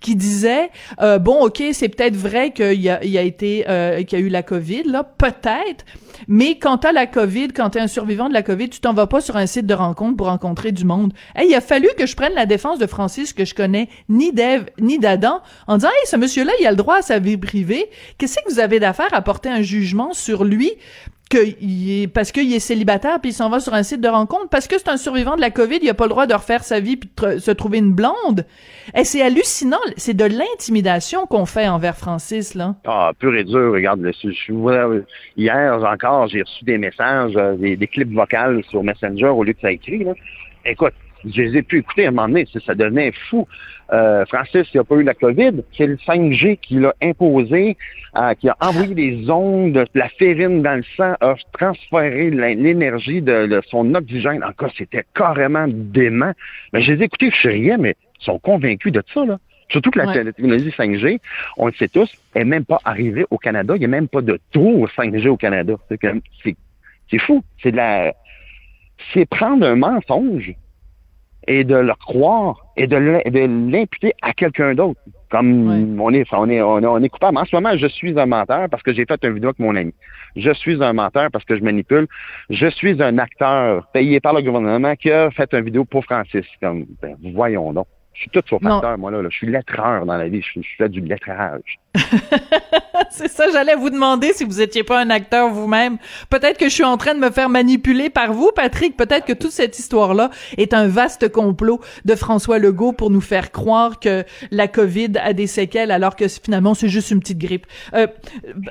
qui 0.00 0.16
disaient, 0.16 0.70
euh, 1.00 1.18
bon, 1.18 1.44
ok, 1.44 1.62
c'est 1.72 1.88
peut-être 1.88 2.16
vrai 2.16 2.52
qu'il 2.52 2.80
y 2.80 2.90
a, 2.90 3.02
il 3.02 3.10
y 3.10 3.18
a 3.18 3.22
été, 3.22 3.64
euh, 3.68 4.02
qu'il 4.02 4.18
y 4.18 4.22
a 4.22 4.24
eu 4.24 4.28
la 4.28 4.42
COVID, 4.42 4.84
là, 4.84 5.04
peut-être, 5.04 5.84
mais 6.26 6.58
quand 6.58 6.78
t'as 6.78 6.92
la 6.92 7.06
COVID, 7.06 7.48
quand 7.48 7.70
t'es 7.70 7.80
un 7.80 7.86
survivant 7.86 8.28
de 8.28 8.34
la 8.34 8.42
COVID, 8.42 8.68
tu 8.68 8.80
t'en 8.80 8.92
vas 8.92 9.06
pas 9.06 9.20
sur 9.20 9.36
un 9.36 9.46
site 9.46 9.66
de 9.66 9.74
rencontre 9.74 10.16
pour 10.16 10.26
rencontrer 10.26 10.72
du 10.72 10.84
monde. 10.84 11.12
Hey, 11.36 11.48
il 11.50 11.54
a 11.54 11.60
fallu 11.60 11.88
que 11.96 12.06
je 12.06 12.16
prenne 12.16 12.34
la 12.34 12.46
défense 12.46 12.78
de 12.78 12.86
Francis, 12.86 13.32
que 13.32 13.44
je 13.44 13.54
connais 13.54 13.88
ni 14.08 14.32
d'Ève, 14.32 14.66
ni 14.80 14.98
d'Adam, 14.98 15.40
en 15.66 15.76
disant, 15.76 15.88
hey, 15.88 16.06
ce 16.06 16.16
monsieur-là, 16.16 16.52
il 16.60 16.66
a 16.66 16.70
le 16.70 16.76
droit 16.76 16.96
à 16.96 17.02
sa 17.02 17.18
vie 17.18 17.36
privée. 17.36 17.88
Qu'est-ce 18.18 18.36
que 18.36 18.52
vous 18.52 18.58
avez 18.58 18.80
d'affaire 18.80 19.12
à 19.12 19.22
porter 19.22 19.48
un 19.48 19.62
jugement 19.62 20.12
sur 20.12 20.44
lui? 20.44 20.72
Que 21.28 21.38
il 21.60 22.02
est, 22.02 22.06
parce 22.08 22.32
qu'il 22.32 22.52
est 22.52 22.58
célibataire 22.58 23.20
puis 23.20 23.30
il 23.30 23.34
s'en 23.34 23.50
va 23.50 23.60
sur 23.60 23.74
un 23.74 23.82
site 23.82 24.00
de 24.00 24.08
rencontre 24.08 24.48
parce 24.50 24.66
que 24.66 24.78
c'est 24.78 24.88
un 24.88 24.96
survivant 24.96 25.36
de 25.36 25.40
la 25.40 25.50
Covid, 25.50 25.78
il 25.82 25.88
a 25.88 25.94
pas 25.94 26.04
le 26.04 26.10
droit 26.10 26.26
de 26.26 26.34
refaire 26.34 26.64
sa 26.64 26.80
vie 26.80 26.96
puis 26.96 27.10
de 27.22 27.38
se 27.38 27.50
trouver 27.50 27.78
une 27.78 27.92
blonde. 27.92 28.46
Et 28.96 29.04
c'est 29.04 29.22
hallucinant, 29.22 29.76
c'est 29.96 30.14
de 30.14 30.24
l'intimidation 30.24 31.26
qu'on 31.26 31.46
fait 31.46 31.68
envers 31.68 31.96
Francis 31.96 32.54
là. 32.54 32.76
Ah, 32.86 33.12
pur 33.18 33.34
et 33.34 33.44
dur, 33.44 33.72
regarde, 33.72 34.00
je, 34.22 34.30
je, 34.30 35.02
hier 35.36 35.82
encore, 35.84 36.28
j'ai 36.28 36.42
reçu 36.42 36.64
des 36.64 36.78
messages, 36.78 37.36
euh, 37.36 37.56
des, 37.56 37.76
des, 37.76 37.86
clips 37.86 38.12
vocaux 38.12 38.62
sur 38.70 38.82
Messenger 38.82 39.26
au 39.26 39.42
lieu 39.42 39.52
que 39.52 39.60
ça 39.60 39.72
écrit 39.72 40.04
là. 40.04 40.12
Écoute, 40.64 40.94
je 41.24 41.42
les 41.42 41.58
ai 41.58 41.62
pu 41.62 41.78
écouter 41.78 42.06
à 42.06 42.08
un 42.08 42.12
moment 42.12 42.28
donné, 42.28 42.46
ça 42.64 42.74
devenait 42.74 43.12
fou. 43.28 43.46
Euh, 43.92 44.24
Francis, 44.26 44.66
il 44.72 44.76
n'a 44.76 44.84
pas 44.84 44.96
eu 44.96 45.02
la 45.02 45.14
COVID, 45.14 45.62
c'est 45.76 45.86
le 45.86 45.96
5G 45.96 46.58
qui 46.58 46.74
l'a 46.74 46.94
imposé, 47.02 47.76
euh, 48.16 48.34
qui 48.34 48.48
a 48.48 48.56
envoyé 48.60 48.94
des 48.94 49.30
ondes, 49.30 49.72
de 49.72 49.86
la 49.94 50.08
férine 50.10 50.62
dans 50.62 50.76
le 50.76 50.84
sang, 50.96 51.14
a 51.20 51.34
transféré 51.52 52.30
l'énergie 52.30 53.22
de, 53.22 53.60
son 53.68 53.94
oxygène. 53.94 54.44
Encore, 54.44 54.70
c'était 54.76 55.04
carrément 55.14 55.66
dément. 55.68 56.32
Mais 56.72 56.82
je 56.82 56.92
les 56.92 57.02
ai 57.02 57.04
écoutés, 57.04 57.30
je 57.30 57.48
riais, 57.48 57.78
mais 57.78 57.96
ils 58.20 58.24
sont 58.24 58.38
convaincus 58.38 58.92
de 58.92 59.02
ça, 59.12 59.24
là. 59.24 59.38
Surtout 59.70 59.90
que 59.90 59.98
la, 59.98 60.24
technologie 60.24 60.70
5G, 60.70 61.20
on 61.58 61.66
le 61.66 61.72
sait 61.74 61.88
tous, 61.88 62.10
est 62.34 62.44
même 62.44 62.64
pas 62.64 62.78
arrivée 62.86 63.26
au 63.30 63.36
Canada. 63.36 63.74
Il 63.76 63.80
n'y 63.80 63.84
a 63.84 63.88
même 63.88 64.08
pas 64.08 64.22
de 64.22 64.40
tour 64.50 64.88
5G 64.96 65.28
au 65.28 65.36
Canada. 65.36 65.74
C'est 65.90 67.18
fou. 67.18 67.44
C'est 67.62 67.72
de 67.72 67.76
la, 67.76 68.14
c'est 69.12 69.26
prendre 69.26 69.66
un 69.66 69.76
mensonge 69.76 70.54
et 71.48 71.64
de 71.64 71.74
le 71.74 71.94
croire 71.94 72.66
et 72.76 72.86
de 72.86 72.96
l'imputer 72.96 74.12
à 74.22 74.32
quelqu'un 74.32 74.74
d'autre. 74.74 75.00
Comme 75.30 76.00
on, 76.00 76.12
est, 76.14 76.26
on, 76.32 76.48
est, 76.48 76.62
on, 76.62 77.02
est, 77.02 77.08
coupable. 77.10 77.36
En 77.36 77.44
ce 77.44 77.54
moment, 77.54 77.76
je 77.76 77.86
suis 77.86 78.18
un 78.18 78.24
menteur 78.24 78.68
parce 78.70 78.82
que 78.82 78.94
j'ai 78.94 79.04
fait 79.04 79.22
une 79.24 79.34
vidéo 79.34 79.50
avec 79.50 79.58
mon 79.58 79.76
ami. 79.76 79.92
Je 80.36 80.50
suis 80.52 80.82
un 80.82 80.94
menteur 80.94 81.30
parce 81.30 81.44
que 81.44 81.54
je 81.54 81.62
manipule. 81.62 82.06
Je 82.48 82.66
suis 82.68 83.02
un 83.02 83.18
acteur 83.18 83.86
payé 83.92 84.20
par 84.20 84.32
le 84.32 84.40
gouvernement 84.40 84.94
qui 84.96 85.10
a 85.10 85.30
fait 85.30 85.52
une 85.52 85.64
vidéo 85.64 85.84
pour 85.84 86.04
Francis. 86.04 86.46
Comme, 86.62 86.86
ben, 87.02 87.16
voyons 87.34 87.72
donc. 87.74 87.86
Je 88.14 88.22
suis 88.22 88.30
tout 88.30 88.42
sauf 88.48 88.64
acteur, 88.64 88.96
moi, 88.98 89.10
là, 89.10 89.22
Je 89.28 89.36
suis 89.36 89.46
lettreur 89.46 90.06
dans 90.06 90.16
la 90.16 90.28
vie. 90.28 90.40
Je, 90.40 90.60
je 90.60 90.68
fais 90.78 90.88
du 90.88 91.00
lettrage. 91.00 91.78
c'est 93.10 93.28
ça, 93.28 93.46
j'allais 93.52 93.74
vous 93.74 93.90
demander 93.90 94.32
si 94.32 94.44
vous 94.44 94.60
étiez 94.60 94.82
pas 94.82 95.00
un 95.00 95.10
acteur 95.10 95.50
vous-même. 95.50 95.98
Peut-être 96.30 96.58
que 96.58 96.68
je 96.68 96.74
suis 96.74 96.84
en 96.84 96.96
train 96.96 97.14
de 97.14 97.20
me 97.20 97.30
faire 97.30 97.48
manipuler 97.48 98.10
par 98.10 98.32
vous, 98.32 98.50
Patrick. 98.54 98.96
Peut-être 98.96 99.24
que 99.26 99.32
toute 99.32 99.50
cette 99.50 99.78
histoire-là 99.78 100.30
est 100.56 100.74
un 100.74 100.86
vaste 100.86 101.28
complot 101.30 101.80
de 102.04 102.14
François 102.14 102.58
Legault 102.58 102.92
pour 102.92 103.10
nous 103.10 103.20
faire 103.20 103.52
croire 103.52 104.00
que 104.00 104.24
la 104.50 104.68
COVID 104.68 105.12
a 105.22 105.32
des 105.32 105.46
séquelles 105.46 105.90
alors 105.90 106.16
que 106.16 106.26
finalement 106.28 106.74
c'est 106.74 106.88
juste 106.88 107.10
une 107.10 107.20
petite 107.20 107.38
grippe. 107.38 107.66
Euh, 107.94 108.06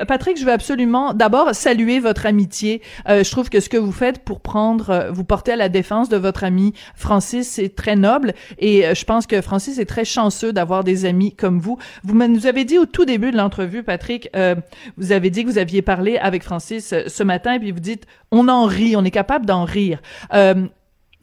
Patrick, 0.07 0.39
je 0.39 0.45
veux 0.45 0.51
absolument 0.51 1.13
d'abord 1.13 1.53
saluer 1.53 1.99
votre 1.99 2.25
amitié. 2.25 2.81
Euh, 3.09 3.23
je 3.23 3.31
trouve 3.31 3.49
que 3.49 3.59
ce 3.59 3.69
que 3.69 3.77
vous 3.77 3.91
faites 3.91 4.23
pour 4.23 4.41
prendre, 4.41 4.89
euh, 4.89 5.11
vous 5.11 5.23
porter 5.23 5.53
à 5.53 5.55
la 5.55 5.69
défense 5.69 6.09
de 6.09 6.17
votre 6.17 6.43
ami 6.43 6.73
Francis, 6.95 7.47
c'est 7.47 7.75
très 7.75 7.95
noble 7.95 8.33
et 8.59 8.85
euh, 8.85 8.93
je 8.93 9.05
pense 9.05 9.27
que 9.27 9.41
Francis 9.41 9.79
est 9.79 9.85
très 9.85 10.05
chanceux 10.05 10.53
d'avoir 10.53 10.83
des 10.83 11.05
amis 11.05 11.33
comme 11.35 11.59
vous. 11.59 11.77
Vous 12.03 12.15
nous 12.15 12.47
avez 12.47 12.65
dit 12.65 12.77
au 12.77 12.85
tout 12.85 13.05
début 13.05 13.16
de 13.17 13.37
l'entrevue, 13.37 13.83
Patrick, 13.83 14.29
euh, 14.35 14.55
vous 14.97 15.11
avez 15.11 15.29
dit 15.29 15.43
que 15.43 15.49
vous 15.49 15.57
aviez 15.57 15.81
parlé 15.81 16.17
avec 16.17 16.43
Francis 16.43 16.93
euh, 16.93 17.03
ce 17.07 17.23
matin, 17.23 17.53
et 17.53 17.59
puis 17.59 17.71
vous 17.71 17.79
dites, 17.79 18.05
on 18.31 18.47
en 18.47 18.65
rit, 18.65 18.95
on 18.95 19.03
est 19.03 19.11
capable 19.11 19.45
d'en 19.45 19.65
rire. 19.65 20.01
Euh, 20.33 20.67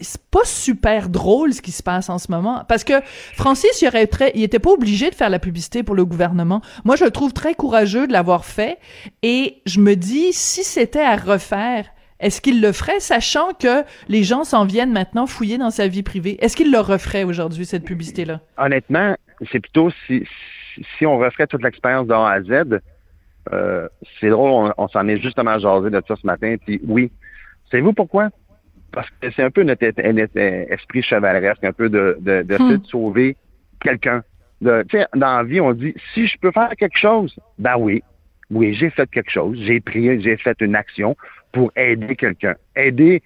c'est 0.00 0.22
pas 0.30 0.44
super 0.44 1.08
drôle 1.08 1.54
ce 1.54 1.62
qui 1.62 1.70
se 1.70 1.82
passe 1.82 2.10
en 2.10 2.18
ce 2.18 2.28
moment 2.28 2.64
parce 2.68 2.82
que 2.82 2.94
Francis 3.34 3.80
il 3.80 3.86
aurait 3.86 4.08
très 4.08 4.32
il 4.34 4.42
était 4.42 4.58
pas 4.58 4.70
obligé 4.72 5.08
de 5.08 5.14
faire 5.14 5.30
la 5.30 5.38
publicité 5.38 5.84
pour 5.84 5.94
le 5.94 6.04
gouvernement. 6.04 6.62
Moi 6.84 6.96
je 6.96 7.04
le 7.04 7.12
trouve 7.12 7.32
très 7.32 7.54
courageux 7.54 8.08
de 8.08 8.12
l'avoir 8.12 8.44
fait 8.44 8.78
et 9.22 9.62
je 9.66 9.78
me 9.78 9.94
dis 9.94 10.32
si 10.32 10.64
c'était 10.64 10.98
à 10.98 11.14
refaire 11.14 11.86
est-ce 12.20 12.40
qu'il 12.40 12.60
le 12.60 12.72
ferait, 12.72 13.00
sachant 13.00 13.52
que 13.52 13.84
les 14.08 14.24
gens 14.24 14.44
s'en 14.44 14.64
viennent 14.64 14.92
maintenant 14.92 15.26
fouiller 15.26 15.58
dans 15.58 15.70
sa 15.70 15.88
vie 15.88 16.02
privée? 16.02 16.42
Est-ce 16.42 16.56
qu'il 16.56 16.70
le 16.70 16.78
referait 16.78 17.24
aujourd'hui, 17.24 17.66
cette 17.66 17.84
publicité-là? 17.84 18.40
Honnêtement, 18.56 19.16
c'est 19.52 19.60
plutôt 19.60 19.90
si, 20.06 20.24
si 20.98 21.06
on 21.06 21.18
referait 21.18 21.46
toute 21.46 21.62
l'expérience 21.62 22.06
de 22.06 22.12
A 22.12 22.30
à 22.30 22.42
Z, 22.42 22.80
euh, 23.52 23.88
c'est 24.20 24.30
drôle, 24.30 24.72
on, 24.76 24.88
s'en 24.88 25.06
est 25.08 25.18
justement 25.18 25.58
jasé 25.58 25.90
de 25.90 26.02
ça 26.06 26.16
ce 26.16 26.26
matin. 26.26 26.56
Puis 26.64 26.80
oui, 26.86 27.10
savez-vous 27.70 27.92
pourquoi? 27.92 28.30
Parce 28.92 29.08
que 29.10 29.30
c'est 29.32 29.42
un 29.42 29.50
peu 29.50 29.62
notre, 29.64 29.84
esprit 29.84 31.02
chevaleresque, 31.02 31.64
un 31.64 31.72
peu 31.72 31.88
de, 31.88 32.16
de, 32.20 32.42
de, 32.42 32.56
hmm. 32.56 32.76
de 32.76 32.86
sauver 32.86 33.36
quelqu'un. 33.80 34.22
Dans 34.60 34.84
la 35.14 35.42
vie, 35.42 35.60
on 35.60 35.72
dit, 35.72 35.94
si 36.14 36.26
je 36.26 36.38
peux 36.38 36.52
faire 36.52 36.70
quelque 36.78 36.98
chose, 36.98 37.38
ben 37.58 37.76
oui, 37.76 38.02
oui, 38.50 38.72
j'ai 38.72 38.90
fait 38.90 39.10
quelque 39.10 39.30
chose, 39.30 39.58
j'ai 39.60 39.80
pris, 39.80 40.20
j'ai 40.22 40.36
fait 40.36 40.56
une 40.60 40.76
action 40.76 41.16
pour 41.52 41.70
aider 41.76 42.16
quelqu'un. 42.16 42.54
Aider, 42.76 43.22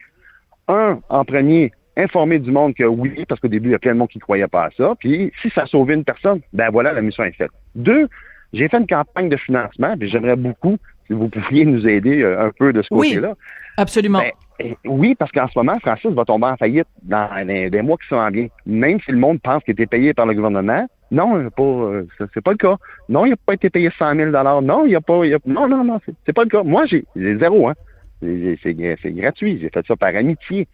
un, 0.66 1.00
en 1.08 1.24
premier, 1.24 1.72
informer 1.98 2.38
du 2.38 2.50
monde 2.50 2.74
que 2.74 2.84
oui, 2.84 3.24
parce 3.28 3.40
qu'au 3.40 3.48
début, 3.48 3.70
il 3.70 3.72
y 3.72 3.74
a 3.74 3.78
plein 3.78 3.92
de 3.92 3.98
monde 3.98 4.08
qui 4.08 4.18
ne 4.18 4.22
croyait 4.22 4.46
pas 4.46 4.66
à 4.66 4.70
ça. 4.76 4.94
Puis, 4.98 5.32
si 5.42 5.50
ça 5.50 5.66
sauvait 5.66 5.94
une 5.94 6.04
personne, 6.04 6.40
ben 6.52 6.70
voilà, 6.70 6.92
la 6.92 7.02
mission 7.02 7.24
est 7.24 7.32
faite. 7.32 7.50
Deux, 7.74 8.08
j'ai 8.52 8.68
fait 8.68 8.78
une 8.78 8.86
campagne 8.86 9.28
de 9.28 9.36
financement, 9.36 9.96
puis 9.98 10.08
j'aimerais 10.08 10.36
beaucoup 10.36 10.78
si 11.06 11.12
vous 11.12 11.28
pouviez 11.28 11.64
nous 11.64 11.86
aider 11.88 12.22
euh, 12.22 12.46
un 12.46 12.50
peu 12.50 12.72
de 12.72 12.82
ce 12.82 12.88
côté-là. 12.88 13.34
Absolument. 13.76 14.20
Ben, 14.20 14.74
oui, 14.84 15.14
parce 15.14 15.30
qu'en 15.32 15.48
ce 15.48 15.58
moment, 15.58 15.78
Francis 15.80 16.10
va 16.10 16.24
tomber 16.24 16.46
en 16.46 16.56
faillite 16.56 16.88
dans 17.02 17.28
les, 17.46 17.82
mois 17.82 17.96
qui 17.96 18.08
sont 18.08 18.16
en 18.16 18.30
bien. 18.30 18.48
Même 18.66 19.00
si 19.00 19.12
le 19.12 19.18
monde 19.18 19.40
pense 19.40 19.62
qu'il 19.62 19.72
était 19.72 19.86
payé 19.86 20.14
par 20.14 20.26
le 20.26 20.34
gouvernement, 20.34 20.86
non, 21.10 21.48
pas, 21.50 21.62
euh, 21.62 22.06
c'est 22.34 22.42
pas 22.42 22.50
le 22.50 22.56
cas. 22.56 22.76
Non, 23.08 23.24
il 23.24 23.30
n'a 23.30 23.36
pas 23.36 23.54
été 23.54 23.70
payé 23.70 23.90
100 23.98 24.16
000 24.16 24.30
Non, 24.30 24.84
il 24.84 24.94
a 24.94 25.00
pas, 25.00 25.22
non, 25.46 25.68
non, 25.68 25.84
non, 25.84 26.00
c'est 26.26 26.32
pas 26.32 26.42
le 26.42 26.50
cas. 26.50 26.62
Moi, 26.62 26.84
j'ai 26.86 27.04
zéro, 27.38 27.68
hein. 27.68 27.74
C'est 28.20 28.74
gratuit. 28.74 29.58
J'ai 29.60 29.70
fait 29.70 29.86
ça 29.86 29.96
par 29.96 30.14
amitié. 30.14 30.66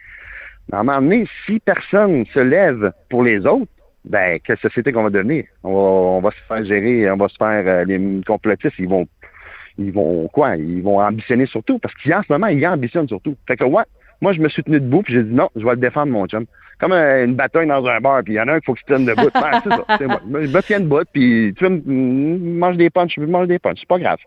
À 0.73 0.81
un 0.81 0.83
moment 0.83 1.01
donné, 1.01 1.27
si 1.47 1.61
personne 1.61 2.25
se 2.27 2.41
lève 2.41 2.93
pour 3.11 3.23
les 3.23 3.47
autres, 3.47 3.71
ben, 4.05 4.39
quelle 4.45 4.59
société 4.59 4.93
qu'on 4.93 5.03
va 5.03 5.11
devenir? 5.11 5.45
On 5.63 6.21
va, 6.21 6.31
se 6.31 6.37
faire 6.47 6.65
gérer, 6.65 7.11
on 7.11 7.17
va 7.17 7.29
se 7.29 7.37
faire, 7.37 7.65
euh, 7.67 7.85
les 7.85 8.21
complotistes, 8.27 8.79
ils 8.79 8.89
vont, 8.89 9.07
ils 9.79 9.93
vont, 9.93 10.29
quoi? 10.29 10.57
Ils 10.57 10.83
vont 10.83 11.01
ambitionner 11.01 11.47
surtout, 11.47 11.79
parce 11.79 11.95
qu'en 11.95 12.23
ce 12.23 12.33
moment, 12.33 12.49
ils 12.49 12.67
ambitionnent 12.67 13.09
surtout. 13.09 13.37
Fait 13.47 13.57
que, 13.57 13.65
ouais, 13.65 13.85
moi, 14.21 14.33
je 14.33 14.41
me 14.41 14.49
suis 14.49 14.63
tenu 14.63 14.81
debout, 14.81 15.03
puis 15.03 15.15
j'ai 15.15 15.23
dit 15.23 15.35
non, 15.35 15.49
je 15.57 15.65
vais 15.65 15.73
le 15.73 15.77
défendre, 15.77 16.13
mon 16.13 16.27
chum. 16.27 16.45
Comme 16.81 16.93
euh, 16.93 17.25
une 17.25 17.35
bataille 17.35 17.69
dans 17.69 17.85
un 17.87 18.01
bar, 18.01 18.23
puis 18.25 18.35
il 18.35 18.37
y 18.37 18.41
en 18.41 18.49
a 18.49 18.55
un 18.55 18.61
qu'il 18.61 18.67
faut 18.67 18.75
qu'il 18.75 18.83
se 18.83 18.87
tienne 18.87 19.07
debout. 19.07 19.31
Ben, 19.35 19.61
c'est 19.63 19.71
ça, 19.71 19.85
c'est 19.99 20.07
moi. 20.07 20.21
Je 20.25 20.55
me 20.55 20.63
tiens 20.63 20.81
debout, 20.81 21.03
puis 21.13 21.55
tu 21.57 21.65
veux 21.65 21.83
manger 21.87 22.79
des 22.79 22.91
punches, 22.91 23.15
je 23.17 23.25
mange 23.25 23.49
des 23.49 23.59
punches, 23.59 23.79
c'est 23.81 23.89
pas 23.89 23.99
grave. 23.99 24.19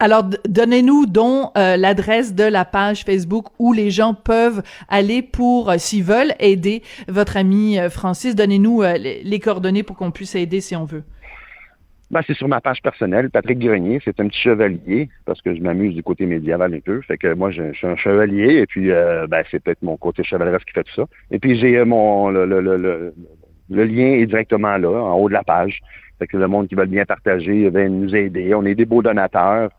Alors, 0.00 0.30
donnez-nous 0.48 1.06
donc 1.06 1.50
euh, 1.58 1.76
l'adresse 1.76 2.32
de 2.32 2.44
la 2.44 2.64
page 2.64 3.04
Facebook 3.04 3.46
où 3.58 3.72
les 3.72 3.90
gens 3.90 4.14
peuvent 4.14 4.62
aller 4.88 5.22
pour, 5.22 5.70
euh, 5.70 5.74
s'ils 5.78 6.04
veulent, 6.04 6.34
aider 6.38 6.82
votre 7.08 7.36
ami 7.36 7.80
euh, 7.80 7.90
Francis. 7.90 8.36
Donnez-nous 8.36 8.82
les, 8.82 9.40
coordonnées 9.40 9.82
pour 9.82 9.96
qu'on 9.96 10.12
puisse 10.12 10.36
aider 10.36 10.60
si 10.60 10.76
on 10.76 10.84
veut. 10.84 11.02
Ben, 12.12 12.20
c'est 12.24 12.34
sur 12.34 12.46
ma 12.46 12.60
page 12.60 12.80
personnelle, 12.80 13.28
Patrick 13.28 13.58
Grenier. 13.58 14.00
C'est 14.04 14.20
un 14.20 14.28
petit 14.28 14.38
chevalier, 14.38 15.08
parce 15.26 15.42
que 15.42 15.52
je 15.52 15.60
m'amuse 15.60 15.96
du 15.96 16.04
côté 16.04 16.26
médiéval 16.26 16.72
un 16.72 16.80
peu. 16.80 17.00
Fait 17.02 17.18
que 17.18 17.34
moi, 17.34 17.50
je, 17.50 17.72
suis 17.72 17.86
un 17.86 17.96
chevalier, 17.96 18.60
et 18.60 18.66
puis 18.66 18.88
ben, 18.88 19.42
c'est 19.50 19.60
peut-être 19.62 19.82
mon 19.82 19.96
côté 19.96 20.22
chevaleresque 20.22 20.68
qui 20.68 20.74
fait 20.74 20.84
tout 20.84 20.94
ça. 20.94 21.04
Et 21.32 21.40
puis 21.40 21.58
j'ai 21.58 21.84
mon 21.84 22.30
le, 22.30 22.46
le, 22.46 22.60
le, 22.60 23.14
le, 23.68 23.84
lien 23.84 24.12
est 24.12 24.26
directement 24.26 24.78
là, 24.78 24.90
en 24.90 25.18
haut 25.18 25.28
de 25.28 25.34
la 25.34 25.42
page. 25.42 25.80
Fait 26.18 26.26
que 26.26 26.36
le 26.36 26.48
monde 26.48 26.68
qui 26.68 26.76
veut 26.76 26.86
bien 26.86 27.04
partager 27.04 27.68
va 27.68 27.86
nous 27.88 28.14
aider. 28.14 28.54
On 28.54 28.64
est 28.64 28.74
des 28.74 28.86
beaux 28.86 29.02
donateurs 29.02 29.70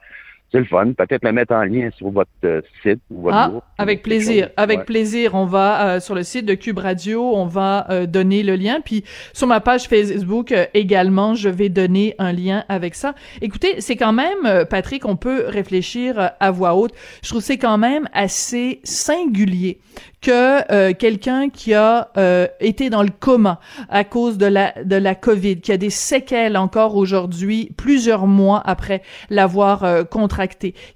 c'est 0.51 0.59
le 0.59 0.65
fun. 0.65 0.93
Peut-être 0.93 1.23
le 1.23 1.31
mettre 1.31 1.53
en 1.53 1.63
lien 1.63 1.89
sur 1.95 2.09
votre 2.09 2.29
euh, 2.43 2.61
site 2.81 2.99
ou 3.09 3.21
votre 3.21 3.37
ah, 3.37 3.51
avec 3.77 4.01
plaisir, 4.03 4.49
avec 4.57 4.85
plaisir. 4.85 5.35
On 5.35 5.45
va 5.45 5.95
euh, 5.95 5.99
sur 5.99 6.15
le 6.15 6.23
site 6.23 6.45
de 6.45 6.55
Cube 6.55 6.79
Radio, 6.79 7.35
on 7.35 7.45
va 7.45 7.85
euh, 7.89 8.05
donner 8.05 8.43
le 8.43 8.55
lien. 8.55 8.79
Puis 8.83 9.03
sur 9.33 9.47
ma 9.47 9.59
page 9.59 9.87
Facebook 9.87 10.53
également, 10.73 11.35
je 11.35 11.49
vais 11.49 11.69
donner 11.69 12.15
un 12.17 12.31
lien 12.31 12.63
avec 12.69 12.95
ça. 12.95 13.13
Écoutez, 13.41 13.81
c'est 13.81 13.95
quand 13.95 14.13
même, 14.13 14.65
Patrick, 14.69 15.05
on 15.05 15.15
peut 15.15 15.45
réfléchir 15.47 16.31
à 16.39 16.51
voix 16.51 16.75
haute. 16.75 16.93
Je 17.23 17.29
trouve 17.29 17.41
c'est 17.41 17.57
quand 17.57 17.77
même 17.77 18.07
assez 18.13 18.79
singulier 18.83 19.79
que 20.21 20.71
euh, 20.71 20.93
quelqu'un 20.93 21.49
qui 21.49 21.73
a 21.73 22.09
euh, 22.17 22.47
été 22.59 22.89
dans 22.89 23.03
le 23.03 23.09
coma 23.09 23.59
à 23.89 24.03
cause 24.03 24.37
de 24.37 24.45
la 24.45 24.73
de 24.83 24.95
la 24.95 25.15
Covid, 25.15 25.61
qui 25.61 25.71
a 25.71 25.77
des 25.77 25.89
séquelles 25.89 26.57
encore 26.57 26.95
aujourd'hui, 26.95 27.71
plusieurs 27.77 28.27
mois 28.27 28.61
après 28.65 29.01
l'avoir 29.29 29.83
euh, 29.83 30.03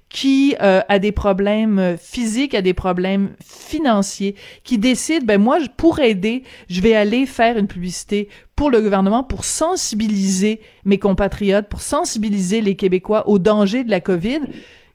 qui 0.08 0.54
a 0.58 0.98
des 0.98 1.12
problèmes 1.12 1.96
physiques, 1.98 2.54
a 2.54 2.62
des 2.62 2.74
problèmes 2.74 3.30
financiers, 3.44 4.34
qui 4.62 4.78
décide, 4.78 5.26
ben 5.26 5.40
moi, 5.40 5.58
pour 5.76 6.00
aider, 6.00 6.42
je 6.68 6.80
vais 6.80 6.94
aller 6.94 7.26
faire 7.26 7.58
une 7.58 7.66
publicité 7.66 8.28
pour 8.56 8.70
le 8.70 8.80
gouvernement 8.80 9.24
pour 9.24 9.44
sensibiliser 9.44 10.60
mes 10.84 10.98
compatriotes, 10.98 11.68
pour 11.68 11.80
sensibiliser 11.80 12.60
les 12.60 12.76
Québécois 12.76 13.28
au 13.28 13.38
danger 13.38 13.84
de 13.84 13.90
la 13.90 14.00
COVID, 14.00 14.40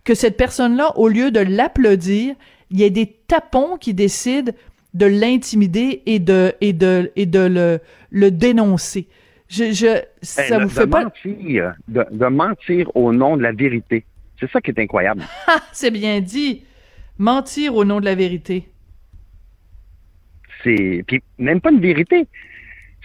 que 0.03 0.15
cette 0.15 0.38
personne-là, 0.38 0.98
au 0.98 1.08
lieu 1.08 1.32
de 1.32 1.39
l'applaudir, 1.39 2.36
il 2.72 2.79
y 2.79 2.84
a 2.84 2.89
des 2.89 3.08
tapons 3.27 3.77
qui 3.77 3.94
décident 3.94 4.51
de 4.94 5.06
l'intimider 5.06 6.01
et 6.06 6.20
de 6.20 6.53
et 6.62 6.74
de 6.74 7.12
et 7.15 7.25
de 7.25 7.39
le, 7.39 7.79
le 8.10 8.32
dénoncer. 8.32 9.08
Je, 9.48 9.72
je 9.72 10.01
ça 10.22 10.44
ben, 10.50 10.63
vous 10.63 10.70
fait 10.70 10.88
pas 10.88 11.06
de, 11.06 12.06
de 12.12 12.25
mentir 12.27 12.96
au 12.96 13.12
nom 13.12 13.38
de 13.38 13.44
la 13.44 13.51
vérité. 13.51 14.06
C'est 14.39 14.50
ça 14.51 14.62
qui 14.62 14.72
est 14.72 14.79
incroyable. 14.79 15.24
c'est 15.72 15.91
bien 15.91 16.22
dit. 16.22 16.63
Mentir 17.17 17.75
au 17.75 17.84
nom 17.84 18.00
de 18.00 18.05
la 18.05 18.15
vérité. 18.15 18.69
C'est 20.63 21.03
puis 21.05 21.22
même 21.38 21.60
pas 21.60 21.72
une 21.72 21.81
vérité. 21.81 22.27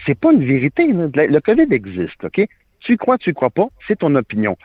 C'est 0.05 0.15
pas 0.17 0.31
une 0.31 0.45
vérité. 0.45 0.87
Le 0.87 1.39
COVID 1.39 1.67
existe, 1.71 2.23
ok? 2.23 2.47
Tu 2.79 2.97
crois, 2.97 3.17
tu 3.17 3.33
crois 3.33 3.49
pas, 3.49 3.67
c'est 3.87 3.99
ton 3.99 4.13
opinion. 4.15 4.57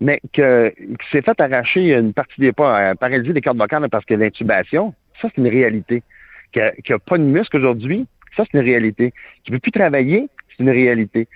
Mais 0.00 0.20
que, 0.32 0.72
c'est 1.10 1.24
fait 1.24 1.40
arracher 1.40 1.94
une 1.94 2.12
partie 2.12 2.40
des 2.40 2.52
pas, 2.52 2.94
paralyser 2.96 3.32
des 3.32 3.40
cordes 3.40 3.58
vocales 3.58 3.88
parce 3.88 4.04
que 4.04 4.14
l'intubation, 4.14 4.94
ça 5.20 5.28
c'est 5.28 5.40
une 5.40 5.48
réalité. 5.48 6.02
Qu'il 6.52 6.72
n'y 6.88 6.94
a, 6.94 6.98
pas 6.98 7.18
de 7.18 7.24
muscle 7.24 7.56
aujourd'hui, 7.56 8.06
ça 8.36 8.44
c'est 8.44 8.58
une 8.58 8.64
réalité. 8.64 9.12
Qui 9.44 9.52
ne 9.52 9.56
peut 9.56 9.60
plus 9.60 9.72
travailler, 9.72 10.28
c'est 10.50 10.62
une 10.62 10.70
réalité. 10.70 11.28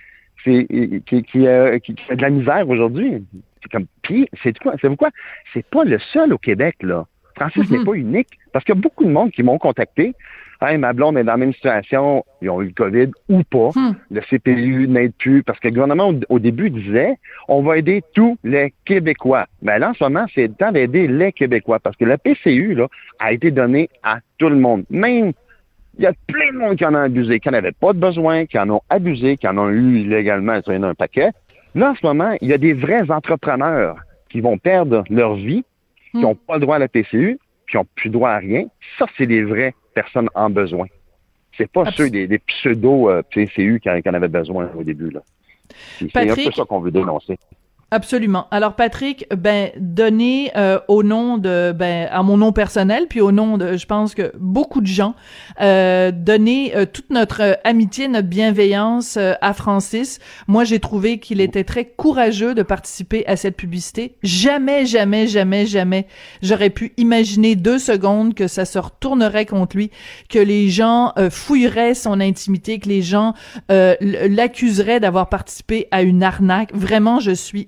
C'est 0.43 0.67
qui, 1.05 1.23
qui, 1.23 1.47
a, 1.47 1.79
qui, 1.79 1.95
a 2.09 2.15
de 2.15 2.21
la 2.21 2.29
misère 2.29 2.67
aujourd'hui. 2.67 3.23
C'est 3.61 3.71
comme 3.71 3.85
puis 4.01 4.27
c'est 4.43 4.57
quoi 4.59 4.73
C'est 4.81 4.95
quoi? 4.95 5.09
C'est 5.53 5.65
pas 5.65 5.83
le 5.83 5.99
seul 5.99 6.33
au 6.33 6.37
Québec 6.37 6.77
là. 6.81 7.05
Francis 7.35 7.69
n'est 7.71 7.79
mm-hmm. 7.79 7.85
pas 7.85 7.93
unique 7.93 8.29
parce 8.51 8.65
qu'il 8.65 8.75
y 8.75 8.77
a 8.77 8.81
beaucoup 8.81 9.05
de 9.05 9.09
monde 9.09 9.31
qui 9.31 9.41
m'ont 9.43 9.57
contacté 9.57 10.13
hey, 10.61 10.77
ma 10.77 10.93
blonde 10.93 11.17
est 11.17 11.23
dans 11.23 11.33
la 11.33 11.37
même 11.37 11.53
situation, 11.53 12.23
ils 12.41 12.49
ont 12.49 12.61
eu 12.61 12.67
le 12.67 12.73
COVID 12.73 13.11
ou 13.29 13.43
pas, 13.43 13.69
hmm. 13.75 13.95
le 14.11 14.21
CPU 14.21 14.87
n'aide 14.87 15.13
plus, 15.17 15.43
parce 15.43 15.59
que 15.59 15.67
le 15.67 15.73
gouvernement, 15.73 16.13
au, 16.29 16.39
début, 16.39 16.69
disait, 16.69 17.15
on 17.47 17.61
va 17.61 17.77
aider 17.77 18.03
tous 18.13 18.37
les 18.43 18.73
Québécois. 18.85 19.47
Mais 19.61 19.79
là, 19.79 19.89
en 19.89 19.93
ce 19.93 20.03
moment, 20.03 20.25
c'est 20.33 20.47
le 20.47 20.53
temps 20.53 20.71
d'aider 20.71 21.07
les 21.07 21.31
Québécois, 21.31 21.79
parce 21.79 21.95
que 21.97 22.05
la 22.05 22.17
PCU, 22.17 22.75
là, 22.75 22.87
a 23.19 23.33
été 23.33 23.51
donnée 23.51 23.89
à 24.03 24.19
tout 24.37 24.49
le 24.49 24.57
monde. 24.57 24.83
Même, 24.89 25.33
il 25.97 26.03
y 26.03 26.07
a 26.07 26.13
plein 26.27 26.53
de 26.53 26.57
monde 26.57 26.77
qui 26.77 26.85
en 26.85 26.93
a 26.93 27.01
abusé, 27.01 27.39
qui 27.39 27.49
n'en 27.49 27.57
avait 27.57 27.73
pas 27.73 27.93
de 27.93 27.99
besoin, 27.99 28.45
qui 28.45 28.57
en 28.57 28.69
ont 28.69 28.81
abusé, 28.89 29.37
qui 29.37 29.47
en 29.47 29.57
ont 29.57 29.69
eu 29.69 29.99
illégalement, 29.99 30.59
il 30.65 30.73
y 30.73 30.77
en 30.77 30.83
a 30.83 30.89
un 30.89 30.95
paquet. 30.95 31.31
Là, 31.75 31.91
en 31.91 31.95
ce 31.95 32.05
moment, 32.05 32.35
il 32.41 32.49
y 32.49 32.53
a 32.53 32.57
des 32.57 32.73
vrais 32.73 33.09
entrepreneurs 33.09 33.97
qui 34.29 34.41
vont 34.41 34.57
perdre 34.57 35.03
leur 35.09 35.35
vie, 35.35 35.63
qui 36.11 36.17
n'ont 36.17 36.33
hmm. 36.33 36.47
pas 36.47 36.55
le 36.55 36.61
droit 36.61 36.75
à 36.75 36.79
la 36.79 36.87
PCU, 36.87 37.39
qui 37.69 37.77
n'ont 37.77 37.85
plus 37.95 38.09
droit 38.09 38.31
à 38.31 38.37
rien. 38.37 38.65
Ça, 38.97 39.05
c'est 39.17 39.27
des 39.27 39.43
vrais 39.43 39.73
personnes 39.93 40.29
en 40.35 40.49
besoin. 40.49 40.87
C'est 41.57 41.71
pas 41.71 41.91
ceux 41.91 42.09
des, 42.09 42.27
pseudo 42.39 43.09
euh, 43.09 43.21
qui, 43.31 43.49
en 43.85 44.13
avaient 44.13 44.27
besoin 44.27 44.69
au 44.77 44.83
début. 44.83 45.11
C'est 45.99 46.15
un 46.17 46.35
peu 46.35 46.51
ça 46.51 46.63
qu'on 46.65 46.79
veut 46.79 46.91
dénoncer. 46.91 47.37
Absolument. 47.93 48.47
Alors 48.51 48.77
Patrick, 48.77 49.25
ben 49.35 49.69
donner 49.77 50.49
euh, 50.55 50.79
au 50.87 51.03
nom 51.03 51.37
de 51.37 51.73
ben 51.77 52.07
à 52.09 52.23
mon 52.23 52.37
nom 52.37 52.53
personnel 52.53 53.07
puis 53.09 53.19
au 53.19 53.33
nom 53.33 53.57
de 53.57 53.75
je 53.75 53.85
pense 53.85 54.15
que 54.15 54.31
beaucoup 54.39 54.79
de 54.79 54.87
gens 54.87 55.13
euh, 55.59 56.11
donner 56.11 56.73
euh, 56.73 56.85
toute 56.85 57.09
notre 57.09 57.59
amitié, 57.65 58.07
notre 58.07 58.29
bienveillance 58.29 59.17
euh, 59.17 59.33
à 59.41 59.53
Francis. 59.53 60.19
Moi, 60.47 60.63
j'ai 60.63 60.79
trouvé 60.79 61.17
qu'il 61.17 61.41
était 61.41 61.65
très 61.65 61.83
courageux 61.83 62.55
de 62.55 62.63
participer 62.63 63.25
à 63.27 63.35
cette 63.35 63.57
publicité. 63.57 64.15
Jamais 64.23 64.85
jamais 64.85 65.27
jamais 65.27 65.65
jamais 65.65 66.07
j'aurais 66.41 66.69
pu 66.69 66.93
imaginer 66.95 67.57
deux 67.57 67.77
secondes 67.77 68.35
que 68.35 68.47
ça 68.47 68.63
se 68.63 68.79
retournerait 68.79 69.45
contre 69.45 69.75
lui, 69.75 69.91
que 70.29 70.39
les 70.39 70.69
gens 70.69 71.13
fouilleraient 71.29 71.93
son 71.93 72.21
intimité, 72.21 72.79
que 72.79 72.87
les 72.87 73.01
gens 73.01 73.33
l'accuseraient 73.69 75.01
d'avoir 75.01 75.27
participé 75.27 75.87
à 75.91 76.03
une 76.03 76.23
arnaque. 76.23 76.73
Vraiment, 76.73 77.19
je 77.19 77.31
suis 77.31 77.67